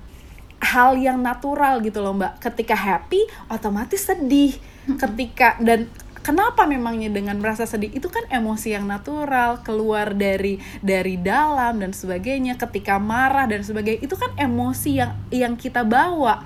hal 0.61 0.97
yang 0.97 1.21
natural 1.21 1.81
gitu 1.85 2.01
loh 2.01 2.17
mbak. 2.17 2.41
Ketika 2.41 2.75
happy 2.77 3.25
otomatis 3.53 4.07
sedih. 4.07 4.57
Ketika 4.87 5.59
dan 5.59 5.91
kenapa 6.23 6.67
memangnya 6.67 7.11
dengan 7.11 7.39
merasa 7.39 7.67
sedih? 7.67 7.91
Itu 7.95 8.11
kan 8.11 8.27
emosi 8.31 8.75
yang 8.75 8.87
natural 8.87 9.63
keluar 9.63 10.15
dari 10.15 10.59
dari 10.83 11.19
dalam 11.19 11.83
dan 11.83 11.95
sebagainya. 11.95 12.59
Ketika 12.59 12.99
marah 12.99 13.47
dan 13.47 13.63
sebagainya 13.63 14.03
itu 14.03 14.17
kan 14.19 14.31
emosi 14.35 14.91
yang 14.99 15.13
yang 15.31 15.55
kita 15.55 15.83
bawa 15.87 16.43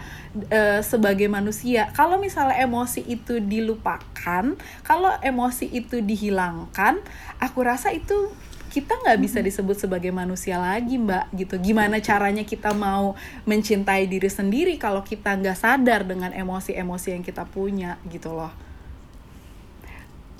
eh, 0.53 0.81
sebagai 0.85 1.29
manusia. 1.29 1.93
Kalau 1.97 2.21
misalnya 2.21 2.61
emosi 2.61 3.05
itu 3.09 3.41
dilupakan 3.41 4.57
kalau 4.85 5.13
emosi 5.25 5.69
itu 5.69 6.05
dihilangkan 6.05 7.01
aku 7.41 7.59
rasa 7.65 7.93
itu 7.93 8.33
kita 8.71 9.03
nggak 9.03 9.19
bisa 9.19 9.43
disebut 9.43 9.75
sebagai 9.75 10.15
manusia 10.15 10.57
lagi 10.57 10.95
mbak 10.95 11.35
gitu. 11.35 11.59
Gimana 11.59 11.99
caranya 11.99 12.47
kita 12.47 12.71
mau 12.71 13.19
mencintai 13.43 14.07
diri 14.07 14.31
sendiri 14.31 14.79
kalau 14.79 15.03
kita 15.03 15.35
nggak 15.35 15.59
sadar 15.59 16.07
dengan 16.07 16.31
emosi-emosi 16.31 17.19
yang 17.19 17.27
kita 17.27 17.43
punya 17.51 17.99
gitu 18.07 18.31
loh. 18.31 18.55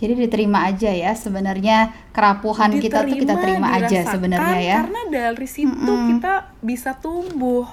Jadi 0.01 0.17
diterima 0.17 0.65
aja 0.65 0.89
ya 0.89 1.13
sebenarnya 1.13 1.93
kerapuhan 2.17 2.73
kita 2.81 3.05
tuh 3.05 3.21
kita 3.21 3.37
terima 3.37 3.69
aja 3.77 4.01
sebenarnya 4.09 4.61
ya. 4.65 4.77
karena 4.81 5.03
dari 5.13 5.49
situ 5.51 5.93
kita 6.15 6.55
bisa 6.63 6.97
tumbuh. 6.97 7.67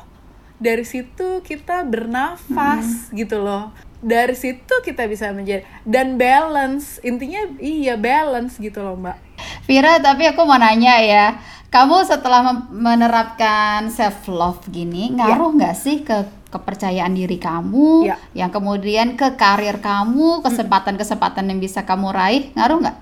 Dari 0.58 0.84
situ 0.84 1.46
kita 1.46 1.86
bernafas 1.86 3.14
gitu 3.14 3.46
loh. 3.46 3.70
Dari 4.02 4.34
situ 4.34 4.74
kita 4.82 5.06
bisa 5.06 5.30
menjadi 5.32 5.64
dan 5.86 6.18
balance 6.18 6.98
intinya 7.06 7.46
iya 7.62 7.94
balance 7.96 8.58
gitu 8.58 8.82
loh 8.82 8.98
mbak 8.98 9.27
Vira, 9.68 10.00
tapi 10.00 10.24
aku 10.26 10.48
mau 10.48 10.56
nanya 10.56 10.96
ya, 11.04 11.26
kamu 11.68 12.08
setelah 12.08 12.40
menerapkan 12.72 13.92
self 13.92 14.26
love 14.32 14.64
gini, 14.72 15.12
ngaruh 15.12 15.52
nggak 15.60 15.76
sih 15.76 16.02
ke 16.02 16.24
kepercayaan 16.48 17.12
diri 17.12 17.36
kamu, 17.36 18.08
Ya. 18.08 18.16
yang 18.32 18.48
kemudian 18.48 19.20
ke 19.20 19.36
karir 19.36 19.84
kamu, 19.84 20.40
kesempatan-kesempatan 20.42 21.52
yang 21.52 21.60
bisa 21.60 21.84
kamu 21.84 22.16
raih, 22.16 22.56
ngaruh 22.56 22.80
nggak? 22.88 22.98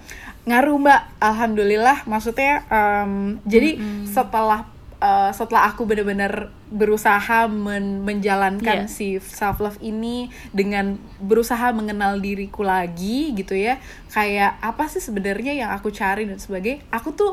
ngaruh 0.45 0.77
mbak. 0.77 1.01
Alhamdulillah 1.17 2.05
maksudnya 2.05 2.61
em, 2.69 3.41
jadi 3.49 3.81
setelah 4.05 4.61
eh, 4.97 5.31
setelah 5.31 5.67
aku 5.67 5.83
benar-benar 5.83 6.53
berusaha 6.69 7.45
men- 7.45 8.01
menjalankan 8.01 8.85
Iya. 8.85 8.91
si 8.91 9.19
self 9.19 9.59
love 9.59 9.79
ini 9.79 10.27
dengan 10.49 10.95
berusaha 11.17 11.71
mengenal 11.71 12.17
diriku 12.17 12.61
lagi 12.61 13.33
gitu 13.33 13.53
ya 13.53 13.77
kayak 14.09 14.55
apa 14.59 14.87
sih 14.87 14.99
sebenarnya 14.99 15.51
yang 15.51 15.69
aku 15.71 15.91
cari 15.91 16.23
dan 16.25 16.39
sebagainya 16.39 16.85
aku 16.89 17.11
tuh 17.11 17.31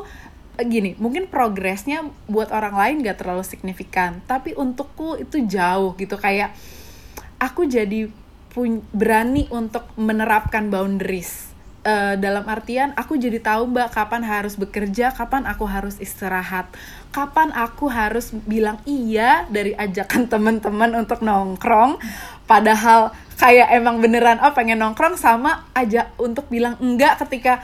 eh, 0.57 0.65
gini 0.65 0.93
mungkin 0.97 1.27
progresnya 1.27 2.03
buat 2.27 2.51
orang 2.51 2.75
lain 2.75 2.95
gak 3.01 3.23
terlalu 3.23 3.41
signifikan 3.41 4.19
tapi 4.25 4.53
untukku 4.53 5.15
itu 5.17 5.41
jauh 5.43 5.95
gitu 5.95 6.15
kayak 6.15 6.51
aku 7.37 7.65
jadi 7.65 8.11
pun 8.49 8.85
berani 8.91 9.49
untuk 9.49 9.87
menerapkan 9.95 10.69
boundaries 10.69 11.52
Eh, 11.83 12.15
dalam 12.15 12.47
artian 12.47 12.95
aku 12.95 13.19
jadi 13.19 13.43
tahu 13.43 13.67
mbak 13.75 13.91
kapan 13.91 14.23
harus 14.23 14.55
bekerja 14.55 15.11
kapan 15.11 15.43
aku 15.43 15.67
harus 15.67 15.99
istirahat. 15.99 16.71
Kapan 17.11 17.51
aku 17.51 17.91
harus 17.91 18.31
bilang 18.47 18.79
iya 18.87 19.43
dari 19.51 19.75
ajakan 19.75 20.27
teman-teman 20.31 20.95
untuk 20.95 21.19
nongkrong. 21.19 21.99
Padahal 22.47 23.11
kayak 23.35 23.67
emang 23.75 23.99
beneran 23.99 24.39
oh 24.39 24.55
pengen 24.55 24.79
nongkrong 24.79 25.19
sama 25.19 25.67
aja 25.75 26.07
untuk 26.15 26.47
bilang 26.47 26.79
enggak 26.79 27.19
ketika 27.27 27.59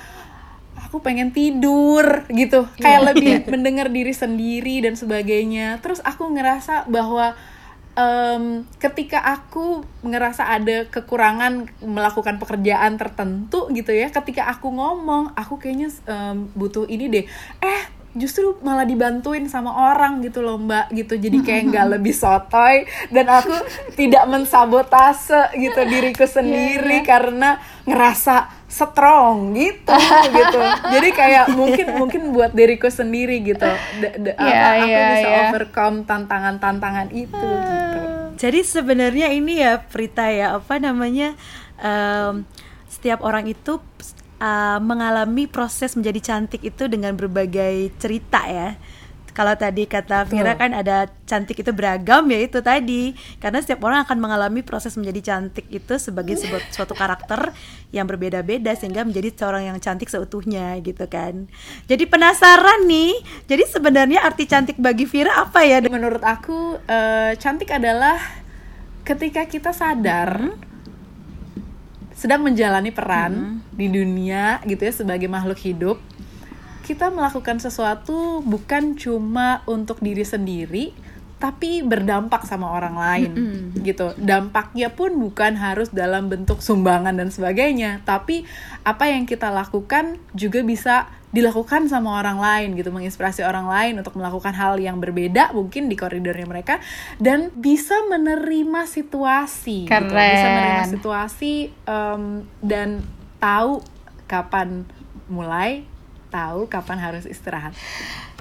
aku 0.76 1.00
pengen 1.00 1.32
tidur 1.32 2.28
gitu. 2.28 2.68
Kayak 2.76 3.16
lebih 3.16 3.34
mendengar 3.56 3.88
diri 3.88 4.12
sendiri 4.12 4.84
dan 4.84 5.00
sebagainya. 5.00 5.80
Terus 5.80 6.04
aku 6.04 6.28
ngerasa 6.28 6.92
bahwa 6.92 7.40
em, 8.00 8.64
ketika 8.80 9.20
aku 9.20 9.84
ngerasa 10.08 10.48
ada 10.48 10.88
kekurangan 10.88 11.68
melakukan 11.84 12.40
pekerjaan 12.40 12.96
tertentu 12.96 13.68
gitu 13.76 13.92
ya 13.92 14.08
ketika 14.08 14.48
aku 14.48 14.72
ngomong 14.72 15.36
aku 15.36 15.60
kayaknya 15.60 15.92
em, 16.08 16.48
butuh 16.56 16.88
ini 16.88 17.12
deh. 17.12 17.26
Eh 17.60 17.82
justru 18.18 18.58
malah 18.66 18.90
dibantuin 18.90 19.46
sama 19.46 19.94
orang 19.94 20.24
gitu 20.24 20.42
loh 20.42 20.58
mbak 20.58 20.90
gitu. 20.96 21.20
Jadi 21.20 21.44
kayak 21.44 21.64
nggak 21.76 21.88
lebih 22.00 22.16
sotoy 22.16 22.88
dan 23.12 23.28
aku 23.28 23.54
tidak 24.00 24.24
mensabotase 24.32 25.54
gitu 25.60 25.80
diriku 25.86 26.26
sendiri 26.38 27.04
karena 27.04 27.60
ngerasa 27.84 28.59
strong 28.70 29.58
gitu 29.58 29.92
gitu 30.38 30.60
jadi 30.88 31.10
kayak 31.12 31.46
mungkin 31.52 31.88
mungkin 31.98 32.22
buat 32.32 32.54
diriku 32.54 32.88
sendiri 32.88 33.42
gitu 33.42 33.66
D- 33.98 34.16
d- 34.22 34.36
apa, 34.38 34.46
Iya, 34.46 34.62
aku 34.78 34.86
iya, 34.88 35.06
bisa 35.10 35.28
iya. 35.28 35.42
overcome 35.50 35.98
tantangan-tantangan 36.06 37.10
itu 37.12 37.50
gitu 37.66 38.00
Jadi 38.40 38.64
sebenarnya 38.64 39.36
ini 39.36 39.60
ya 39.60 39.84
Prita 39.84 40.32
ya 40.32 40.56
apa 40.56 40.80
namanya 40.80 41.36
em, 41.76 42.48
setiap 42.88 43.20
orang 43.20 43.52
itu 43.52 43.84
uh, 44.40 44.80
mengalami 44.80 45.44
proses 45.44 45.92
menjadi 46.00 46.20
cantik 46.24 46.64
itu 46.64 46.88
dengan 46.88 47.20
berbagai 47.20 47.92
cerita 48.00 48.48
ya. 48.48 48.80
Kalau 49.32 49.54
tadi 49.56 49.86
kata 49.86 50.26
Vira 50.28 50.54
Betul. 50.54 50.62
kan 50.62 50.72
ada 50.76 50.98
cantik 51.30 51.62
itu 51.62 51.72
beragam 51.72 52.26
ya 52.28 52.40
itu 52.42 52.60
tadi 52.60 53.14
karena 53.38 53.62
setiap 53.62 53.86
orang 53.86 54.04
akan 54.04 54.18
mengalami 54.18 54.62
proses 54.66 54.98
menjadi 54.98 55.34
cantik 55.34 55.66
itu 55.70 55.94
sebagai 56.02 56.36
sebuah 56.38 56.62
suatu 56.76 56.98
karakter 56.98 57.54
yang 57.94 58.06
berbeda-beda 58.06 58.74
sehingga 58.74 59.06
menjadi 59.06 59.34
seorang 59.34 59.70
yang 59.74 59.78
cantik 59.78 60.10
seutuhnya 60.10 60.78
gitu 60.82 61.06
kan. 61.10 61.50
Jadi 61.86 62.04
penasaran 62.06 62.86
nih. 62.86 63.14
Jadi 63.46 63.64
sebenarnya 63.70 64.26
arti 64.26 64.46
cantik 64.46 64.78
bagi 64.78 65.06
Vira 65.10 65.42
apa 65.42 65.66
ya? 65.66 65.82
menurut 65.90 66.22
aku 66.22 66.78
eh, 66.86 67.34
cantik 67.40 67.72
adalah 67.74 68.20
ketika 69.08 69.48
kita 69.50 69.74
sadar 69.74 70.54
sedang 72.14 72.44
menjalani 72.44 72.92
peran 72.92 73.64
di 73.72 73.88
dunia 73.88 74.60
gitu 74.68 74.84
ya 74.84 74.92
sebagai 74.92 75.32
makhluk 75.32 75.56
hidup 75.64 75.98
kita 76.90 77.14
melakukan 77.14 77.62
sesuatu 77.62 78.42
bukan 78.42 78.98
cuma 78.98 79.62
untuk 79.70 80.02
diri 80.02 80.26
sendiri 80.26 80.90
tapi 81.38 81.86
berdampak 81.86 82.50
sama 82.50 82.74
orang 82.74 82.98
lain 82.98 83.32
gitu 83.88 84.12
dampaknya 84.18 84.90
pun 84.90 85.14
bukan 85.16 85.54
harus 85.56 85.94
dalam 85.94 86.34
bentuk 86.34 86.66
sumbangan 86.66 87.14
dan 87.14 87.30
sebagainya 87.30 88.02
tapi 88.10 88.44
apa 88.82 89.06
yang 89.06 89.30
kita 89.30 89.54
lakukan 89.54 90.18
juga 90.34 90.66
bisa 90.66 91.14
dilakukan 91.30 91.86
sama 91.86 92.18
orang 92.18 92.42
lain 92.42 92.70
gitu 92.74 92.90
menginspirasi 92.90 93.46
orang 93.46 93.70
lain 93.70 94.02
untuk 94.02 94.18
melakukan 94.18 94.50
hal 94.58 94.82
yang 94.82 94.98
berbeda 94.98 95.54
mungkin 95.54 95.86
di 95.86 95.94
koridornya 95.94 96.50
mereka 96.50 96.82
dan 97.22 97.54
bisa 97.54 98.02
menerima 98.10 98.90
situasi 98.90 99.86
gitu. 99.86 99.94
bisa 99.94 100.10
Keren. 100.10 100.58
menerima 100.58 100.86
situasi 100.90 101.54
em, 101.86 102.50
dan 102.66 103.06
tahu 103.38 103.86
kapan 104.26 104.90
mulai 105.30 105.86
tahu 106.30 106.70
kapan 106.70 106.98
harus 107.02 107.26
istirahat 107.26 107.74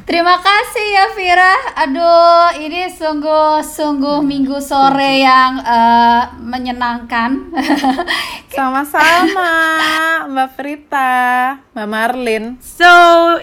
Terima 0.08 0.40
kasih 0.40 0.86
ya 0.88 1.06
Vira. 1.12 1.54
Aduh, 1.84 2.64
ini 2.64 2.88
sungguh-sungguh 2.88 4.24
minggu 4.24 4.56
sore 4.56 5.20
yang 5.20 5.60
eh, 5.60 6.22
menyenangkan. 6.40 7.52
sama-sama 8.56 9.52
Mbak 10.32 10.48
Prita 10.56 11.12
Mbak 11.76 11.88
Marlin 11.92 12.56
So, 12.56 12.88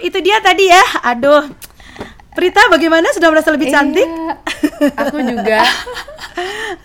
itu 0.01 0.17
dia 0.25 0.41
tadi 0.41 0.65
ya. 0.65 0.81
Aduh. 1.05 1.45
Prita 2.33 2.65
bagaimana 2.73 3.13
sudah 3.13 3.29
merasa 3.29 3.53
lebih 3.53 3.69
cantik? 3.69 4.03
Iya. 4.03 4.33
aku 5.05 5.21
juga 5.21 5.61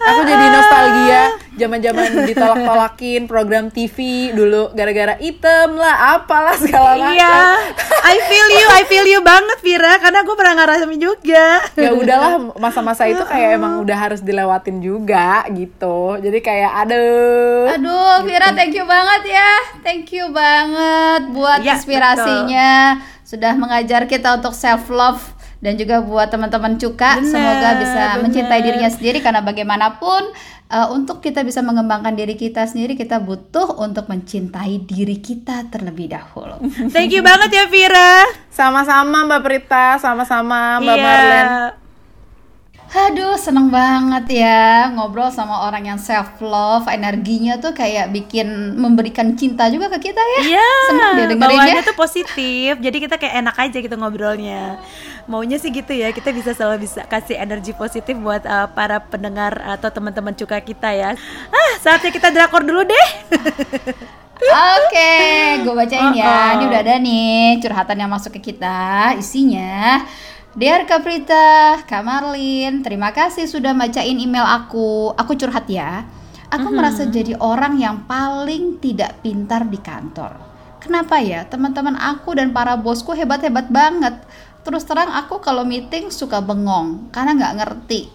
aku 0.00 0.21
jadi 0.25 0.47
nostalgia. 0.49 1.23
Zaman-zaman 1.61 2.25
ditolak-tolakin 2.25 3.28
program 3.28 3.69
TV 3.69 4.30
dulu 4.33 4.73
gara-gara 4.73 5.21
item 5.21 5.76
lah 5.76 6.16
apalah 6.16 6.57
segala 6.57 6.97
macam. 6.97 7.12
Iya. 7.12 7.37
I 8.00 8.16
feel 8.25 8.49
you, 8.49 8.66
I 8.73 8.83
feel 8.88 9.04
you 9.04 9.21
banget 9.21 9.61
Vira 9.61 10.00
karena 10.00 10.25
gue 10.25 10.37
pernah 10.38 10.54
ngerasain 10.57 10.97
juga. 10.97 11.61
ya 11.76 11.92
udahlah 11.92 12.57
masa-masa 12.57 13.04
itu 13.04 13.21
kayak 13.28 13.61
emang 13.61 13.83
udah 13.85 13.99
harus 13.99 14.25
dilewatin 14.25 14.80
juga 14.80 15.45
gitu. 15.52 16.16
Jadi 16.16 16.38
kayak 16.40 16.73
aduh. 16.87 17.76
Aduh, 17.76 18.25
Vira 18.25 18.56
thank 18.56 18.73
you 18.73 18.89
banget 18.89 19.36
ya. 19.36 19.50
Thank 19.84 20.17
you 20.17 20.32
banget 20.32 21.28
buat 21.36 21.60
Ya, 21.60 21.76
inspirasinya. 21.76 23.04
Sudah 23.21 23.52
mengajar 23.54 24.08
kita 24.08 24.41
untuk 24.41 24.56
self 24.56 24.89
love 24.89 25.21
dan 25.60 25.76
juga 25.76 26.00
buat 26.00 26.26
teman-teman 26.26 26.76
Cuka 26.76 27.20
Bener, 27.20 27.28
semoga 27.28 27.68
bisa 27.76 28.02
bener. 28.10 28.20
mencintai 28.23 28.60
dirinya 28.60 28.88
sendiri 28.88 29.20
karena 29.20 29.40
bagaimanapun 29.40 30.32
eh, 30.66 30.88
untuk 30.90 31.20
kita 31.20 31.40
bisa 31.40 31.60
mengembangkan 31.60 32.12
diri 32.12 32.32
kita 32.34 32.64
sendiri 32.64 32.94
kita 32.94 33.18
butuh 33.18 33.76
untuk 33.76 34.04
mencintai 34.06 34.80
diri 34.82 35.16
kita 35.18 35.68
terlebih 35.68 36.10
dahulu. 36.10 36.64
Thank 36.88 37.12
you 37.12 37.20
banget 37.20 37.50
ya 37.50 37.64
Vira. 37.66 38.25
sama-sama 38.50 39.25
Mbak 39.26 39.40
Prita 39.40 39.96
sama-sama 39.96 40.78
Mbak 40.78 40.96
Iya. 40.96 41.04
Marlin 41.04 41.46
Aduh, 42.91 43.39
seneng 43.39 43.71
banget 43.71 44.43
ya 44.43 44.91
ngobrol 44.91 45.31
sama 45.31 45.71
orang 45.71 45.95
yang 45.95 45.99
self 46.03 46.43
love, 46.43 46.91
energinya 46.91 47.55
tuh 47.63 47.71
kayak 47.71 48.11
bikin 48.11 48.75
memberikan 48.75 49.39
cinta 49.39 49.71
juga 49.71 49.87
ke 49.95 50.11
kita 50.11 50.19
ya. 50.19 50.41
Iya, 50.43 50.71
seneng 50.91 51.11
deh 51.15 51.26
dengerinnya. 51.31 51.55
bawaannya 51.55 51.83
tuh 51.87 51.95
positif. 51.95 52.73
Jadi 52.83 52.97
kita 52.99 53.15
kayak 53.15 53.35
enak 53.47 53.57
aja 53.63 53.79
gitu 53.79 53.95
ngobrolnya. 53.95 54.83
Maunya 55.31 55.63
sih 55.63 55.71
gitu 55.71 55.95
ya, 55.95 56.11
kita 56.11 56.35
bisa 56.35 56.50
selalu 56.50 56.91
bisa 56.91 57.07
kasih 57.07 57.39
energi 57.39 57.71
positif 57.79 58.19
buat 58.19 58.43
uh, 58.43 58.67
para 58.75 58.99
pendengar 58.99 59.55
atau 59.79 59.87
teman-teman 59.95 60.35
cuka 60.35 60.59
kita 60.59 60.91
ya. 60.91 61.15
Ah, 61.55 61.73
saatnya 61.79 62.11
kita 62.11 62.35
drakor 62.35 62.67
dulu 62.67 62.83
deh. 62.83 63.09
Oke, 64.50 65.13
gue 65.63 65.75
bacain 65.76 66.11
ya. 66.17 66.59
Ini 66.59 66.65
udah 66.67 66.81
ada 66.81 66.95
nih 66.99 67.61
curhatan 67.63 68.03
yang 68.03 68.11
masuk 68.11 68.35
ke 68.41 68.50
kita. 68.50 69.15
Isinya, 69.15 70.03
Dear 70.50 70.82
Kak 70.82 71.06
Prita, 71.06 71.78
Kak 71.86 72.02
Marlin, 72.02 72.82
terima 72.82 73.15
kasih 73.15 73.47
sudah 73.47 73.71
bacain 73.71 74.19
email 74.19 74.43
aku. 74.43 75.15
Aku 75.15 75.39
curhat 75.39 75.71
ya. 75.71 76.02
Aku 76.50 76.75
merasa 76.75 77.06
jadi 77.06 77.39
orang 77.39 77.78
yang 77.78 78.02
paling 78.10 78.82
tidak 78.82 79.23
pintar 79.23 79.63
di 79.71 79.78
kantor. 79.78 80.34
Kenapa 80.82 81.23
ya? 81.23 81.47
Teman-teman 81.47 81.95
aku 81.95 82.34
dan 82.34 82.50
para 82.50 82.75
bosku 82.75 83.15
hebat-hebat 83.15 83.71
banget. 83.71 84.26
Terus 84.67 84.82
terang 84.82 85.15
aku 85.15 85.39
kalau 85.39 85.63
meeting 85.63 86.10
suka 86.10 86.43
bengong 86.43 87.15
karena 87.15 87.39
nggak 87.39 87.54
ngerti. 87.63 88.10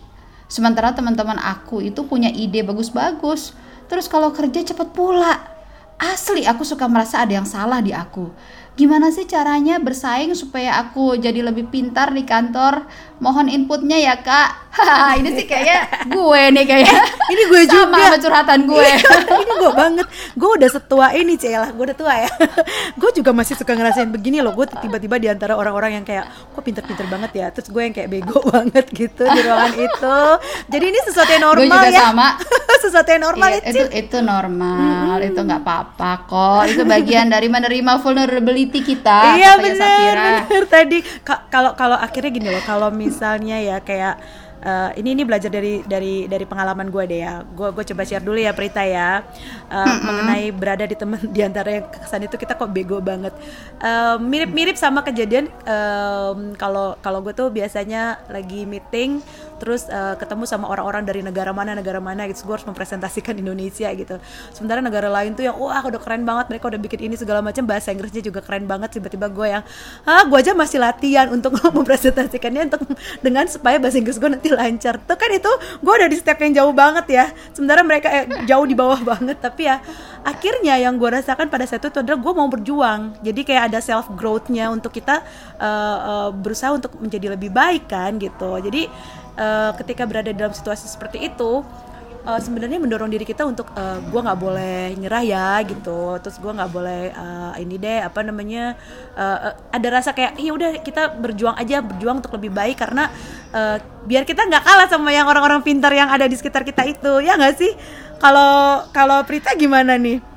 Sementara 0.51 0.91
teman-teman 0.91 1.39
aku 1.39 1.87
itu 1.87 2.03
punya 2.03 2.27
ide 2.27 2.67
bagus-bagus. 2.67 3.55
Terus 3.87 4.11
kalau 4.11 4.35
kerja 4.35 4.59
cepet 4.59 4.91
pula. 4.91 5.55
Asli 5.95 6.43
aku 6.43 6.67
suka 6.67 6.91
merasa 6.91 7.23
ada 7.23 7.31
yang 7.31 7.47
salah 7.47 7.79
di 7.79 7.95
aku. 7.95 8.27
Gimana 8.75 9.07
sih 9.07 9.23
caranya 9.23 9.79
bersaing 9.79 10.35
supaya 10.35 10.75
aku 10.83 11.15
jadi 11.15 11.39
lebih 11.47 11.71
pintar 11.71 12.11
di 12.11 12.27
kantor? 12.27 12.83
Mohon 13.23 13.47
inputnya 13.47 13.95
ya 13.95 14.19
kak. 14.19 14.64
Ini 15.15 15.29
sih 15.31 15.45
kayaknya 15.45 15.77
gue 16.05 16.41
nih 16.51 16.63
kayaknya. 16.63 16.99
Ini 17.25 17.41
gue 17.45 17.61
Sama 17.63 17.73
juga. 17.73 18.03
sama 18.05 18.17
curhatan 18.19 18.59
gue. 18.65 18.87
ini 19.35 19.53
gue 19.55 19.71
banget. 19.73 20.07
Gue 20.33 20.49
udah 20.53 20.69
setua 20.69 21.07
ini 21.11 21.33
Cela, 21.35 21.69
gue 21.69 21.85
udah 21.85 21.97
tua 21.97 22.13
ya. 22.17 22.29
gue 22.99 23.09
juga 23.13 23.31
masih 23.31 23.55
suka 23.55 23.71
ngerasain 23.71 24.07
begini 24.07 24.39
loh. 24.39 24.51
Gue 24.51 24.67
tiba-tiba 24.67 25.15
di 25.15 25.27
antara 25.27 25.53
orang-orang 25.53 25.95
yang 25.95 26.05
kayak, 26.05 26.25
kok 26.51 26.61
pinter-pinter 26.61 27.05
banget 27.05 27.31
ya. 27.33 27.47
Terus 27.49 27.67
gue 27.67 27.81
yang 27.81 27.93
kayak 27.93 28.09
bego 28.09 28.37
banget 28.53 28.85
gitu 28.89 29.23
di 29.23 29.39
ruangan 29.41 29.73
itu. 29.87 30.17
Jadi 30.67 30.85
ini 30.85 30.99
sesuatu 31.01 31.29
yang 31.29 31.43
gue 31.43 31.49
normal 31.55 31.79
juga 31.81 31.89
ya. 31.89 32.01
sama. 32.05 32.27
sesuatu 32.75 33.09
yang 33.09 33.23
normal 33.23 33.47
Iya, 33.47 33.57
ya, 33.57 33.71
itu 33.71 33.83
itu 33.97 34.17
normal, 34.19 35.15
itu 35.19 35.39
nggak 35.39 35.61
apa-apa 35.61 36.11
kok. 36.25 36.61
Itu 36.67 36.83
bagian 36.83 37.27
dari 37.27 37.47
menerima 37.47 37.97
vulnerability 37.97 38.79
kita. 38.79 39.35
iya 39.35 39.57
Safira. 39.57 40.45
bener 40.45 40.63
tadi 40.65 40.97
Ka- 41.21 41.49
kalau 41.49 41.73
kalau 41.73 41.97
akhirnya 41.97 42.29
gini 42.29 42.47
loh 42.47 42.61
kalau 42.61 42.89
misalnya 42.89 43.57
ya 43.57 43.77
kayak 43.79 44.21
eh, 44.63 44.89
ini 45.01 45.17
ini 45.17 45.23
belajar 45.27 45.51
dari 45.51 45.81
dari 45.83 46.29
dari 46.29 46.45
pengalaman 46.45 46.87
gue 46.93 47.03
deh 47.09 47.19
ya. 47.25 47.41
Gue 47.43 47.73
gue 47.75 47.83
coba 47.83 48.01
share 48.05 48.23
dulu 48.23 48.39
ya 48.39 48.55
Prita 48.55 48.83
ya. 48.85 49.25
Eh, 49.67 49.95
mengenai 50.05 50.53
berada 50.55 50.85
di 50.87 50.95
teman 50.95 51.19
di 51.35 51.41
antara 51.41 51.81
yang 51.81 51.85
kesan 51.89 52.23
itu 52.27 52.35
kita 52.39 52.55
kok 52.55 52.71
bego 52.71 53.01
banget. 53.03 53.33
Eh, 53.81 54.17
mirip-mirip 54.21 54.77
sama 54.79 55.03
kejadian 55.03 55.49
kalau 56.55 56.95
kalau 57.01 57.19
gue 57.25 57.33
tuh 57.33 57.49
biasanya 57.49 58.21
lagi 58.29 58.63
meeting 58.63 59.19
terus 59.57 59.87
eh, 59.87 60.15
ketemu 60.19 60.43
sama 60.47 60.67
orang-orang 60.67 61.03
dari 61.07 61.21
negara 61.23 61.51
mana 61.55 61.73
negara 61.77 61.99
mana 62.03 62.27
gitu. 62.27 62.47
Gue 62.47 62.59
harus 62.59 62.67
mempresentasikan 62.67 63.35
Indonesia 63.37 63.89
gitu. 63.93 64.15
Sementara 64.51 64.79
negara 64.83 65.07
lain 65.11 65.33
tuh 65.33 65.47
yang 65.47 65.55
wah 65.57 65.81
udah 65.81 65.99
keren 66.01 66.23
banget 66.27 66.51
mereka 66.51 66.71
udah 66.71 66.79
bikin 66.81 67.11
ini 67.11 67.15
segala 67.15 67.39
macam. 67.39 67.63
Bahasa 67.63 67.91
Inggrisnya 67.95 68.23
juga 68.25 68.43
keren 68.43 68.67
banget. 68.67 68.99
Tiba-tiba 68.99 69.27
gue 69.31 69.47
yang 69.47 69.63
ah 70.03 70.23
gue 70.27 70.37
aja 70.37 70.51
masih 70.53 70.79
latihan 70.81 71.27
untuk 71.31 71.55
mempresentasikannya 71.77 72.71
untuk 72.71 72.81
dengan 73.23 73.47
supaya 73.47 73.79
bahasa 73.79 73.99
Inggris 73.99 74.19
gue 74.19 74.29
nanti 74.29 74.49
lancar. 74.51 74.99
Tuh 75.01 75.17
kan 75.17 75.31
itu 75.31 75.51
gue 75.79 75.93
udah 75.93 76.09
di 76.09 76.17
step 76.19 76.37
yang 76.41 76.53
jauh 76.63 76.73
banget 76.75 77.05
ya. 77.09 77.25
Sementara 77.55 77.81
mereka 77.81 78.07
eh, 78.11 78.25
jauh 78.45 78.65
di 78.67 78.75
bawah 78.75 78.99
banget. 79.15 79.39
Tapi 79.39 79.61
ya 79.67 79.79
akhirnya 80.25 80.77
yang 80.81 80.97
gue 80.97 81.09
rasakan 81.09 81.47
pada 81.47 81.63
saat 81.69 81.85
itu 81.85 81.99
adalah 82.01 82.19
gue 82.19 82.33
mau 82.35 82.47
berjuang. 82.49 83.21
Jadi 83.21 83.41
kayak 83.45 83.73
ada 83.73 83.79
self 83.79 84.11
growthnya 84.13 84.69
untuk 84.69 84.91
kita 84.91 85.21
eh, 85.57 85.97
eh, 85.99 86.29
berusaha 86.33 86.71
untuk 86.75 86.97
menjadi 86.99 87.33
lebih 87.37 87.49
baik 87.53 87.87
kan 87.89 88.17
gitu. 88.17 88.57
Jadi 88.59 88.87
eh, 89.35 89.71
ketika 89.83 90.03
berada 90.07 90.31
dalam 90.31 90.55
situasi 90.55 90.87
seperti 90.87 91.27
itu 91.27 91.63
uh, 92.25 92.39
sebenarnya 92.41 92.81
mendorong 92.81 93.07
diri 93.07 93.23
kita 93.23 93.45
untuk 93.45 93.69
uh, 93.77 94.01
gue 94.01 94.19
nggak 94.19 94.39
boleh 94.41 94.97
nyerah 94.97 95.23
ya 95.23 95.49
gitu. 95.63 96.17
Terus 96.19 96.41
gue 96.41 96.51
nggak 96.51 96.71
boleh 96.73 97.13
uh, 97.13 97.53
ini 97.61 97.77
deh 97.77 98.01
apa 98.01 98.19
namanya 98.25 98.73
uh, 99.15 99.53
uh, 99.53 99.53
ada 99.71 99.87
rasa 99.93 100.11
kayak 100.11 100.35
ya 100.41 100.51
udah 100.51 100.81
kita 100.81 101.15
berjuang 101.21 101.55
aja 101.55 101.85
berjuang 101.85 102.19
untuk 102.19 102.33
lebih 102.35 102.51
baik 102.51 102.81
karena 102.81 103.13
uh, 103.53 103.77
biar 104.09 104.25
kita 104.25 104.43
nggak 104.49 104.63
kalah 104.65 104.87
sama 104.89 105.13
yang 105.13 105.29
orang-orang 105.29 105.61
pintar 105.61 105.93
yang 105.93 106.09
ada 106.09 106.25
di 106.25 106.35
sekitar 106.35 106.65
kita 106.65 106.83
itu. 106.89 107.21
Ya 107.21 107.37
nggak 107.37 107.55
sih? 107.55 107.71
Kalau 108.17 108.83
kalau 108.89 109.21
Prita 109.23 109.53
gimana 109.53 109.95
nih 109.95 110.34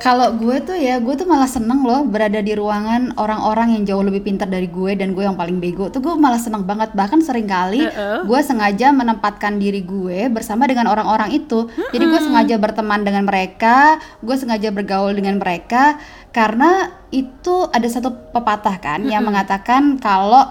Kalau 0.00 0.32
gue 0.32 0.56
tuh 0.64 0.80
ya, 0.80 0.96
gue 0.96 1.12
tuh 1.12 1.28
malah 1.28 1.44
seneng 1.44 1.84
loh 1.84 2.08
berada 2.08 2.40
di 2.40 2.56
ruangan 2.56 3.12
orang-orang 3.20 3.76
yang 3.76 3.82
jauh 3.84 4.00
lebih 4.00 4.24
pintar 4.24 4.48
dari 4.48 4.64
gue 4.64 4.96
dan 4.96 5.12
gue 5.12 5.28
yang 5.28 5.36
paling 5.36 5.60
bego. 5.60 5.92
Tuh 5.92 6.00
gue 6.00 6.16
malah 6.16 6.40
seneng 6.40 6.64
banget. 6.64 6.96
Bahkan 6.96 7.20
sering 7.20 7.44
kali 7.44 7.84
Uh-uh. 7.84 8.24
gue 8.24 8.40
sengaja 8.40 8.96
menempatkan 8.96 9.60
diri 9.60 9.84
gue 9.84 10.32
bersama 10.32 10.64
dengan 10.64 10.88
orang-orang 10.88 11.36
itu. 11.36 11.68
Jadi 11.92 12.04
gue 12.08 12.20
sengaja 12.20 12.56
berteman 12.56 13.04
dengan 13.04 13.28
mereka, 13.28 14.00
gue 14.24 14.36
sengaja 14.40 14.72
bergaul 14.72 15.12
dengan 15.12 15.36
mereka 15.36 16.00
karena 16.32 16.96
itu 17.12 17.68
ada 17.68 17.84
satu 17.90 18.32
pepatah 18.32 18.80
kan 18.80 19.02
yang 19.04 19.26
mengatakan 19.26 19.98
kalau 19.98 20.48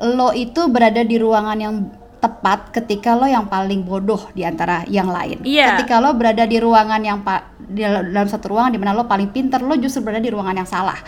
lo 0.00 0.32
itu 0.34 0.66
berada 0.68 1.04
di 1.06 1.16
ruangan 1.16 1.58
yang 1.60 1.74
tepat 2.20 2.68
ketika 2.70 3.16
lo 3.16 3.24
yang 3.24 3.48
paling 3.48 3.80
bodoh 3.82 4.28
di 4.36 4.44
antara 4.44 4.84
yang 4.86 5.08
lain. 5.08 5.40
Iya. 5.40 5.80
Ketika 5.80 5.98
lo 6.04 6.12
berada 6.12 6.44
di 6.44 6.60
ruangan 6.60 7.00
yang 7.00 7.24
pa- 7.24 7.48
di 7.56 7.80
dalam 7.80 8.28
satu 8.28 8.52
ruangan 8.52 8.76
di 8.76 8.78
mana 8.78 8.92
lo 8.92 9.08
paling 9.08 9.32
pinter, 9.32 9.64
lo 9.64 9.72
justru 9.80 10.04
berada 10.04 10.20
di 10.20 10.28
ruangan 10.28 10.60
yang 10.60 10.68
salah. 10.68 11.00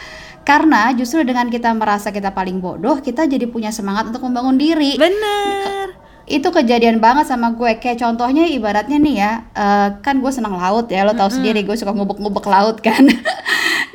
Karena 0.43 0.91
justru 0.97 1.23
dengan 1.23 1.47
kita 1.47 1.71
merasa 1.77 2.11
kita 2.11 2.33
paling 2.33 2.59
bodoh, 2.59 2.99
kita 2.99 3.29
jadi 3.29 3.45
punya 3.47 3.71
semangat 3.71 4.11
untuk 4.11 4.25
membangun 4.25 4.57
diri. 4.59 4.97
bener 4.97 5.95
Itu 6.25 6.49
kejadian 6.49 6.97
banget 7.03 7.29
sama 7.29 7.53
gue. 7.53 7.77
Kayak 7.77 7.99
contohnya 8.03 8.47
ibaratnya 8.47 8.97
nih 8.97 9.15
ya, 9.21 9.31
eh, 9.53 9.89
kan 10.01 10.17
gue 10.19 10.33
senang 10.33 10.57
laut 10.57 10.89
ya, 10.89 11.05
lo 11.05 11.13
tahu 11.13 11.29
sendiri 11.29 11.61
gue 11.63 11.77
suka 11.77 11.93
ngubek-ngubek 11.93 12.47
laut 12.47 12.79
kan. 12.81 13.05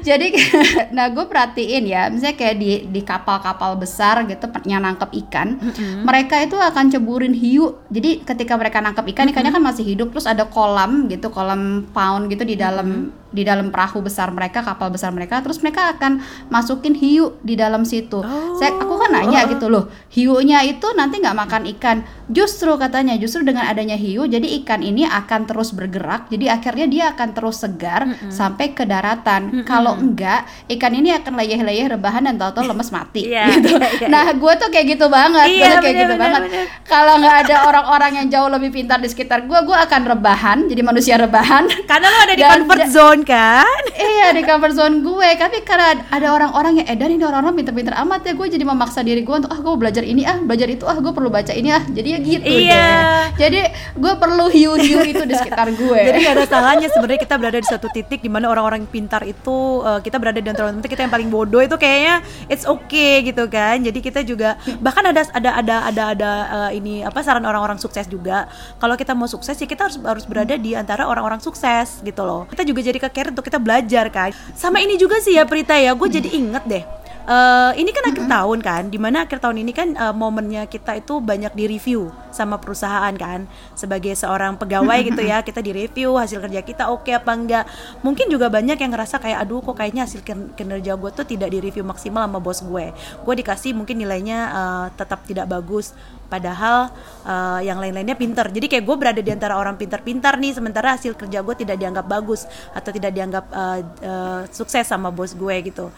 Jadi, 0.07 0.27
nah 0.95 1.11
gue 1.11 1.25
perhatiin 1.27 1.83
ya, 1.83 2.07
misalnya 2.07 2.39
kayak 2.39 2.55
di 2.55 2.71
di 2.87 3.01
kapal-kapal 3.03 3.75
besar 3.75 4.23
gitu, 4.23 4.47
yang 4.63 4.87
nangkep 4.87 5.11
ikan, 5.27 5.59
mereka 6.07 6.39
itu 6.39 6.55
akan 6.55 6.87
ceburin 6.87 7.35
hiu. 7.35 7.75
Jadi 7.91 8.23
ketika 8.23 8.55
mereka 8.55 8.79
nangkep 8.79 9.03
ikan, 9.11 9.27
ikannya 9.27 9.51
kan 9.51 9.63
masih 9.63 9.83
hidup, 9.83 10.15
terus 10.15 10.23
ada 10.23 10.47
kolam 10.47 11.11
gitu, 11.11 11.27
kolam 11.27 11.91
pound 11.91 12.31
gitu 12.31 12.47
di 12.47 12.55
dalam 12.55 13.11
di 13.27 13.43
dalam 13.43 13.69
perahu 13.69 13.99
besar 13.99 14.31
mereka, 14.31 14.63
kapal 14.63 14.87
besar 14.87 15.11
mereka, 15.11 15.43
terus 15.43 15.59
mereka 15.59 15.91
akan 15.93 16.23
masukin 16.47 16.95
hiu 16.95 17.35
di 17.43 17.59
dalam 17.59 17.83
situ. 17.83 18.23
Saya, 18.55 18.79
aku 18.79 18.95
kan 18.95 19.11
nanya 19.11 19.43
gitu 19.51 19.67
loh, 19.67 19.91
hiunya 20.09 20.63
itu 20.63 20.87
nanti 20.95 21.19
nggak 21.19 21.37
makan 21.37 21.63
ikan. 21.77 21.97
Justru 22.27 22.75
katanya, 22.75 23.15
justru 23.15 23.43
dengan 23.43 23.67
adanya 23.67 23.95
hiu, 23.95 24.27
jadi 24.27 24.43
ikan 24.63 24.83
ini 24.83 25.07
akan 25.07 25.47
terus 25.47 25.71
bergerak, 25.71 26.27
jadi 26.27 26.59
akhirnya 26.59 26.87
dia 26.87 27.03
akan 27.15 27.29
terus 27.31 27.63
segar 27.63 28.07
sampai 28.27 28.71
ke 28.71 28.83
daratan. 28.83 29.63
Kalau 29.63 29.95
enggak, 29.95 30.47
ikan 30.71 30.91
ini 30.91 31.11
akan 31.15 31.35
leyeh-leyeh 31.35 31.87
rebahan 31.87 32.27
dan 32.27 32.35
tahu-tahu 32.35 32.67
lemes 32.71 32.89
mati. 32.91 33.27
Iya, 33.27 33.43
gitu. 33.59 33.75
iya, 33.75 33.87
iya, 33.95 34.07
nah, 34.07 34.25
gue 34.31 34.53
tuh 34.55 34.69
kayak 34.71 34.85
gitu 34.95 35.07
banget, 35.07 35.47
gue 35.51 35.67
tuh 35.67 35.79
kayak 35.83 35.83
bener, 35.83 35.99
gitu 35.99 36.15
bener, 36.15 36.23
banget. 36.23 36.41
Kalau 36.87 37.13
nggak 37.19 37.35
ada 37.47 37.55
orang-orang 37.69 38.11
yang 38.23 38.27
jauh 38.27 38.49
lebih 38.51 38.71
pintar 38.71 38.99
di 38.99 39.07
sekitar 39.11 39.43
gue, 39.43 39.59
gue 39.63 39.77
akan 39.77 40.01
rebahan, 40.07 40.57
jadi 40.67 40.81
manusia 40.83 41.15
rebahan. 41.19 41.67
karena 41.87 42.07
lo 42.07 42.17
ada 42.23 42.33
di 42.35 42.43
Dan- 42.43 42.51
comfort 42.63 42.83
zone 42.87 43.21
kan 43.27 43.81
iya 43.93 44.31
di 44.31 44.41
comfort 44.47 44.73
zone 44.73 45.03
gue 45.03 45.29
tapi 45.35 45.61
karena 45.67 45.99
ada 46.07 46.31
orang-orang 46.31 46.81
yang 46.81 46.87
edan 46.87 47.11
ini 47.11 47.23
orang-orang 47.27 47.59
pinter-pinter 47.59 47.93
amat 48.07 48.23
ya 48.23 48.33
gue 48.33 48.47
jadi 48.47 48.63
memaksa 48.63 49.03
diri 49.03 49.21
gue 49.27 49.35
untuk 49.35 49.51
ah 49.51 49.59
gue 49.59 49.73
belajar 49.75 50.01
ini 50.07 50.23
ah 50.23 50.39
belajar 50.39 50.71
itu 50.71 50.87
ah 50.87 50.95
gue 50.95 51.11
perlu 51.11 51.27
baca 51.27 51.51
ini 51.51 51.69
ah 51.69 51.83
jadi 51.85 52.17
ya 52.17 52.19
gitu 52.23 52.47
Iya. 52.47 52.73
deh 52.73 53.25
jadi 53.37 53.59
gue 53.99 54.13
perlu 54.15 54.45
hiu-hiu 54.47 55.03
itu 55.03 55.23
di 55.27 55.35
sekitar 55.35 55.67
gue 55.75 55.99
Jadi 56.07 56.17
gak 56.23 56.33
ada 56.39 56.45
salahnya 56.47 56.87
sebenarnya 56.87 57.21
kita 57.21 57.35
berada 57.35 57.59
di 57.59 57.67
satu 57.67 57.87
titik 57.91 58.23
di 58.23 58.31
mana 58.31 58.47
orang-orang 58.47 58.87
pintar 58.87 59.27
itu 59.27 59.83
uh, 59.83 59.99
kita 59.99 60.15
berada 60.21 60.39
di 60.39 60.47
antara 60.47 60.71
kita 60.79 61.03
yang 61.03 61.11
paling 61.11 61.27
bodoh 61.27 61.59
itu 61.59 61.75
kayaknya 61.75 62.23
it's 62.47 62.63
okay 62.63 63.19
gitu 63.27 63.43
kan. 63.51 63.83
Jadi 63.83 63.99
kita 63.99 64.23
juga 64.23 64.55
bahkan 64.79 65.03
ada 65.03 65.27
ada 65.35 65.49
ada 65.59 65.75
ada 65.91 66.03
ada 66.15 66.31
uh, 66.47 66.71
ini 66.71 67.03
apa 67.03 67.19
saran 67.19 67.43
orang-orang 67.43 67.75
sukses 67.75 68.07
juga. 68.07 68.47
Kalau 68.79 68.95
kita 68.95 69.11
mau 69.11 69.27
sukses 69.27 69.59
ya 69.59 69.67
kita 69.67 69.91
harus 69.91 69.97
harus 69.99 70.23
berada 70.23 70.55
di 70.55 70.71
antara 70.77 71.03
orang-orang 71.03 71.43
sukses 71.43 71.99
gitu 72.05 72.23
loh. 72.23 72.47
Kita 72.47 72.63
juga 72.63 72.79
jadi 72.79 72.97
ke 73.09 73.27
untuk 73.29 73.45
kita 73.47 73.57
belajar 73.57 74.07
kan. 74.11 74.31
Sama 74.53 74.79
ini 74.83 74.95
juga 74.95 75.19
sih 75.19 75.35
ya 75.35 75.47
Prita 75.47 75.75
ya. 75.75 75.95
Gue 75.97 76.07
jadi 76.07 76.29
inget 76.31 76.63
deh. 76.67 76.85
Eh, 77.27 77.71
ini 77.83 77.91
kan 77.91 78.07
akhir 78.07 78.23
tahun 78.23 78.59
kan, 78.63 78.83
di 78.87 78.95
mana 78.95 79.27
akhir 79.27 79.43
tahun 79.43 79.59
ini 79.59 79.75
kan 79.75 79.91
eh, 79.99 80.15
momennya 80.15 80.63
kita 80.63 80.95
itu 80.95 81.19
banyak 81.19 81.51
di 81.59 81.67
review 81.67 82.07
sama 82.31 82.55
perusahaan 82.55 83.11
kan, 83.19 83.43
sebagai 83.75 84.15
seorang 84.15 84.55
pegawai 84.55 84.95
gitu 85.03 85.27
ya, 85.27 85.43
kita 85.43 85.59
di 85.59 85.75
review 85.75 86.15
hasil 86.15 86.39
kerja 86.39 86.63
kita 86.63 86.87
oke 86.87 87.11
apa 87.11 87.27
enggak. 87.35 87.67
Mungkin 87.99 88.31
juga 88.31 88.47
banyak 88.47 88.79
yang 88.79 88.95
ngerasa 88.95 89.19
kayak 89.19 89.43
aduh 89.43 89.59
kok 89.59 89.75
kayaknya 89.75 90.07
hasil 90.07 90.23
kin- 90.23 90.55
kinerja 90.55 90.95
gue 90.95 91.11
tuh 91.11 91.27
tidak 91.27 91.51
di 91.51 91.59
review 91.59 91.83
maksimal 91.83 92.23
sama 92.23 92.39
bos 92.39 92.63
gue. 92.63 92.95
Gue 92.95 93.33
dikasih 93.43 93.75
mungkin 93.75 93.99
nilainya 93.99 94.39
eh, 94.47 94.85
tetap 94.95 95.27
tidak 95.27 95.51
bagus, 95.51 95.91
padahal 96.27 96.91
eh, 97.25 97.67
yang 97.67 97.79
lain-lainnya 97.81 98.15
pinter. 98.15 98.47
Jadi 98.51 98.67
kayak 98.67 98.83
gue 98.83 98.95
berada 98.99 99.21
di 99.23 99.31
antara 99.31 99.57
orang 99.57 99.75
pintar-pintar 99.75 100.37
nih, 100.37 100.55
sementara 100.55 100.95
hasil 100.95 101.15
kerja 101.15 101.41
gue 101.41 101.55
tidak 101.57 101.79
dianggap 101.79 102.05
bagus 102.05 102.45
atau 102.75 102.91
tidak 102.91 103.11
dianggap 103.15 103.45
eh, 103.51 103.79
eh, 104.03 104.41
sukses 104.51 104.85
sama 104.87 105.09
bos 105.09 105.33
gue 105.33 105.55
gitu. 105.63 105.89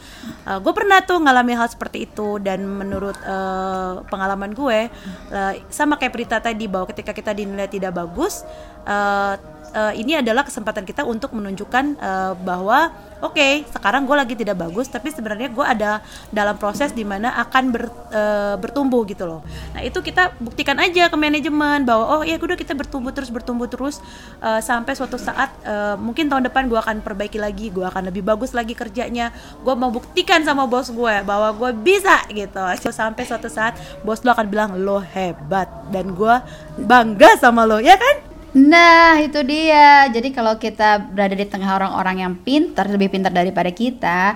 gue 0.50 0.74
pernah 0.74 1.02
tuh 1.06 1.22
ngalami 1.22 1.54
hal 1.54 1.70
seperti 1.70 2.10
itu 2.10 2.38
dan 2.42 2.64
menurut 2.66 3.18
eh, 3.20 3.94
pengalaman 4.08 4.54
gue 4.54 4.90
eh, 5.34 5.54
sama 5.70 5.98
kayak 5.98 6.14
Prita 6.14 6.38
tadi 6.42 6.66
bahwa 6.66 6.90
ketika 6.90 7.12
kita 7.14 7.32
dinilai 7.34 7.70
tidak 7.70 7.96
bagus 7.96 8.46
eh, 8.86 9.59
eh, 9.74 9.94
ini 10.02 10.18
adalah 10.20 10.46
kesempatan 10.46 10.84
kita 10.84 11.06
untuk 11.06 11.34
menunjukkan 11.34 11.86
eh, 11.98 12.34
bahwa 12.42 12.92
oke 13.20 13.68
sekarang 13.68 14.08
gue 14.08 14.16
lagi 14.16 14.32
tidak 14.32 14.64
bagus 14.64 14.88
tapi 14.88 15.12
sebenarnya 15.12 15.52
gue 15.52 15.66
ada 15.66 16.00
dalam 16.32 16.56
proses 16.56 16.96
di 16.96 17.04
mana 17.04 17.36
akan 17.44 17.64
ber- 17.74 17.96
eh, 18.14 18.56
bertumbuh 18.56 19.04
gitu 19.10 19.28
loh. 19.28 19.42
Nah 19.76 19.84
itu 19.84 20.00
kita 20.00 20.34
buktikan 20.40 20.80
aja 20.80 21.12
ke 21.12 21.18
manajemen 21.20 21.84
bahwa 21.84 22.20
oh 22.20 22.22
ya 22.24 22.40
udah 22.40 22.56
kita 22.56 22.72
bertumbuh 22.78 23.12
terus 23.12 23.28
bertumbuh 23.28 23.68
terus 23.68 24.00
eh, 24.40 24.62
sampai 24.64 24.96
suatu 24.96 25.20
saat 25.20 25.52
eh, 25.68 25.96
mungkin 26.00 26.32
tahun 26.32 26.48
depan 26.48 26.72
gue 26.72 26.80
akan 26.80 27.04
perbaiki 27.04 27.38
lagi 27.42 27.70
gue 27.70 27.84
akan 27.84 28.08
lebih 28.08 28.24
bagus 28.24 28.56
lagi 28.56 28.72
kerjanya. 28.78 29.36
Gue 29.66 29.76
mau 29.76 29.92
buktikan 29.92 30.42
sama 30.48 30.64
bos 30.70 30.88
gue 30.90 31.16
bahwa 31.28 31.52
gue 31.56 31.72
bisa 31.76 32.24
gitu. 32.32 32.62
Sampai 32.90 33.28
suatu 33.28 33.52
saat 33.52 33.76
bos 34.06 34.24
lo 34.24 34.32
akan 34.32 34.48
bilang 34.48 34.72
lo 34.80 35.04
hebat 35.04 35.68
dan 35.92 36.16
gue 36.16 36.36
bangga 36.80 37.36
sama 37.36 37.68
lo 37.68 37.84
ya 37.84 38.00
kan 38.00 38.29
Nah, 38.58 39.22
itu 39.22 39.46
dia. 39.46 40.10
Jadi 40.10 40.34
kalau 40.34 40.58
kita 40.58 41.14
berada 41.14 41.38
di 41.38 41.46
tengah 41.46 41.70
orang-orang 41.78 42.26
yang 42.26 42.34
pintar, 42.34 42.90
lebih 42.90 43.14
pintar 43.14 43.30
daripada 43.30 43.70
kita, 43.70 44.34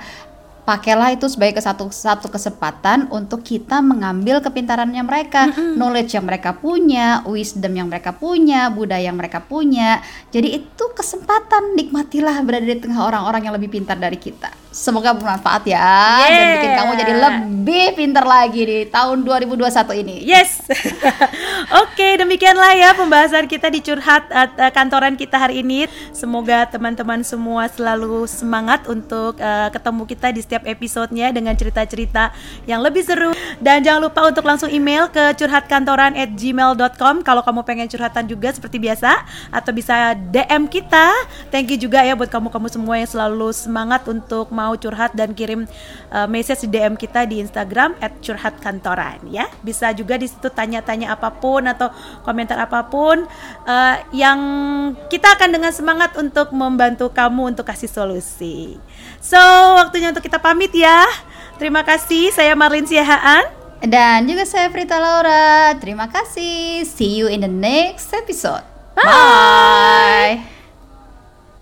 pakailah 0.64 1.18
itu 1.18 1.28
sebagai 1.28 1.60
satu 1.60 1.92
satu 1.92 2.32
kesempatan 2.32 3.12
untuk 3.12 3.44
kita 3.44 3.84
mengambil 3.84 4.40
kepintarannya 4.40 5.04
mereka, 5.04 5.52
knowledge 5.76 6.16
yang 6.16 6.30
mereka 6.30 6.56
punya, 6.56 7.26
wisdom 7.28 7.74
yang 7.74 7.90
mereka 7.92 8.16
punya, 8.16 8.72
budaya 8.72 9.12
yang 9.12 9.18
mereka 9.20 9.44
punya. 9.44 10.00
Jadi 10.30 10.62
itu 10.64 10.86
kesempatan 10.94 11.74
nikmatilah 11.74 12.38
berada 12.46 12.70
di 12.70 12.80
tengah 12.80 13.04
orang-orang 13.04 13.50
yang 13.50 13.56
lebih 13.58 13.74
pintar 13.74 14.00
dari 14.00 14.16
kita. 14.22 14.63
Semoga 14.74 15.14
bermanfaat 15.14 15.70
ya 15.70 15.86
dan 16.26 16.34
Yeah. 16.34 16.50
bikin 16.58 16.74
kamu 16.74 16.92
jadi 16.98 17.14
lebih 17.14 17.86
pintar 17.94 18.26
lagi 18.26 18.62
di 18.66 18.80
tahun 18.90 19.22
2021 19.22 19.70
ini. 20.02 20.26
Yes. 20.26 20.66
Oke, 21.86 22.18
demikianlah 22.18 22.74
ya 22.74 22.90
pembahasan 22.98 23.46
kita 23.46 23.70
di 23.70 23.86
curhat 23.86 24.26
eh, 24.34 24.74
kantoran 24.74 25.14
kita 25.14 25.38
hari 25.38 25.62
ini. 25.62 25.86
Semoga 26.10 26.66
teman-teman 26.66 27.22
semua 27.22 27.70
selalu 27.70 28.26
semangat 28.26 28.90
untuk 28.90 29.38
eh, 29.38 29.70
ketemu 29.70 30.10
kita 30.10 30.34
di 30.34 30.42
setiap 30.42 30.66
episodenya 30.66 31.30
dengan 31.30 31.54
cerita-cerita 31.54 32.34
yang 32.66 32.82
lebih 32.82 33.06
seru. 33.06 33.38
Dan 33.62 33.86
jangan 33.86 34.10
lupa 34.10 34.26
untuk 34.26 34.42
langsung 34.42 34.74
email 34.74 35.06
ke 35.14 35.38
curhatkantoran@gmail.com 35.38 37.22
kalau 37.22 37.46
kamu 37.46 37.62
pengen 37.62 37.86
curhatan 37.86 38.26
juga 38.26 38.50
seperti 38.50 38.82
biasa 38.82 39.22
atau 39.54 39.70
bisa 39.70 40.18
DM 40.34 40.66
kita. 40.66 41.14
Thank 41.54 41.70
you 41.70 41.78
juga 41.78 42.02
ya 42.02 42.18
buat 42.18 42.34
kamu-kamu 42.34 42.74
semua 42.74 42.98
yang 42.98 43.06
selalu 43.06 43.54
semangat 43.54 44.02
untuk 44.10 44.50
mau 44.64 44.74
curhat 44.80 45.12
dan 45.12 45.36
kirim 45.36 45.68
uh, 46.16 46.28
message 46.32 46.64
di 46.64 46.80
DM 46.80 46.96
kita 46.96 47.28
di 47.28 47.44
Instagram 47.44 48.00
@curhatkantoran 48.24 49.28
ya. 49.28 49.52
Bisa 49.60 49.92
juga 49.92 50.16
di 50.16 50.32
situ 50.32 50.48
tanya-tanya 50.48 51.12
apa 51.12 51.28
pun 51.36 51.68
atau 51.68 51.92
komentar 52.24 52.56
apa 52.56 52.88
pun 52.88 53.28
uh, 53.68 53.96
yang 54.16 54.40
kita 55.12 55.36
akan 55.36 55.52
dengan 55.52 55.76
semangat 55.76 56.16
untuk 56.16 56.56
membantu 56.56 57.12
kamu 57.12 57.52
untuk 57.52 57.68
kasih 57.68 57.92
solusi. 57.92 58.80
So, 59.20 59.40
waktunya 59.76 60.16
untuk 60.16 60.24
kita 60.24 60.40
pamit 60.40 60.72
ya. 60.72 61.04
Terima 61.60 61.84
kasih. 61.84 62.32
Saya 62.32 62.56
Marlin 62.56 62.88
Siahaan. 62.88 63.46
Dan 63.84 64.24
juga 64.32 64.48
saya 64.48 64.72
Prita 64.72 64.96
Laura. 64.96 65.76
Terima 65.76 66.08
kasih. 66.08 66.88
See 66.88 67.20
you 67.20 67.28
in 67.28 67.44
the 67.44 67.52
next 67.52 68.16
episode. 68.16 68.64
Bye. 68.96 69.04
Bye. 70.40 70.53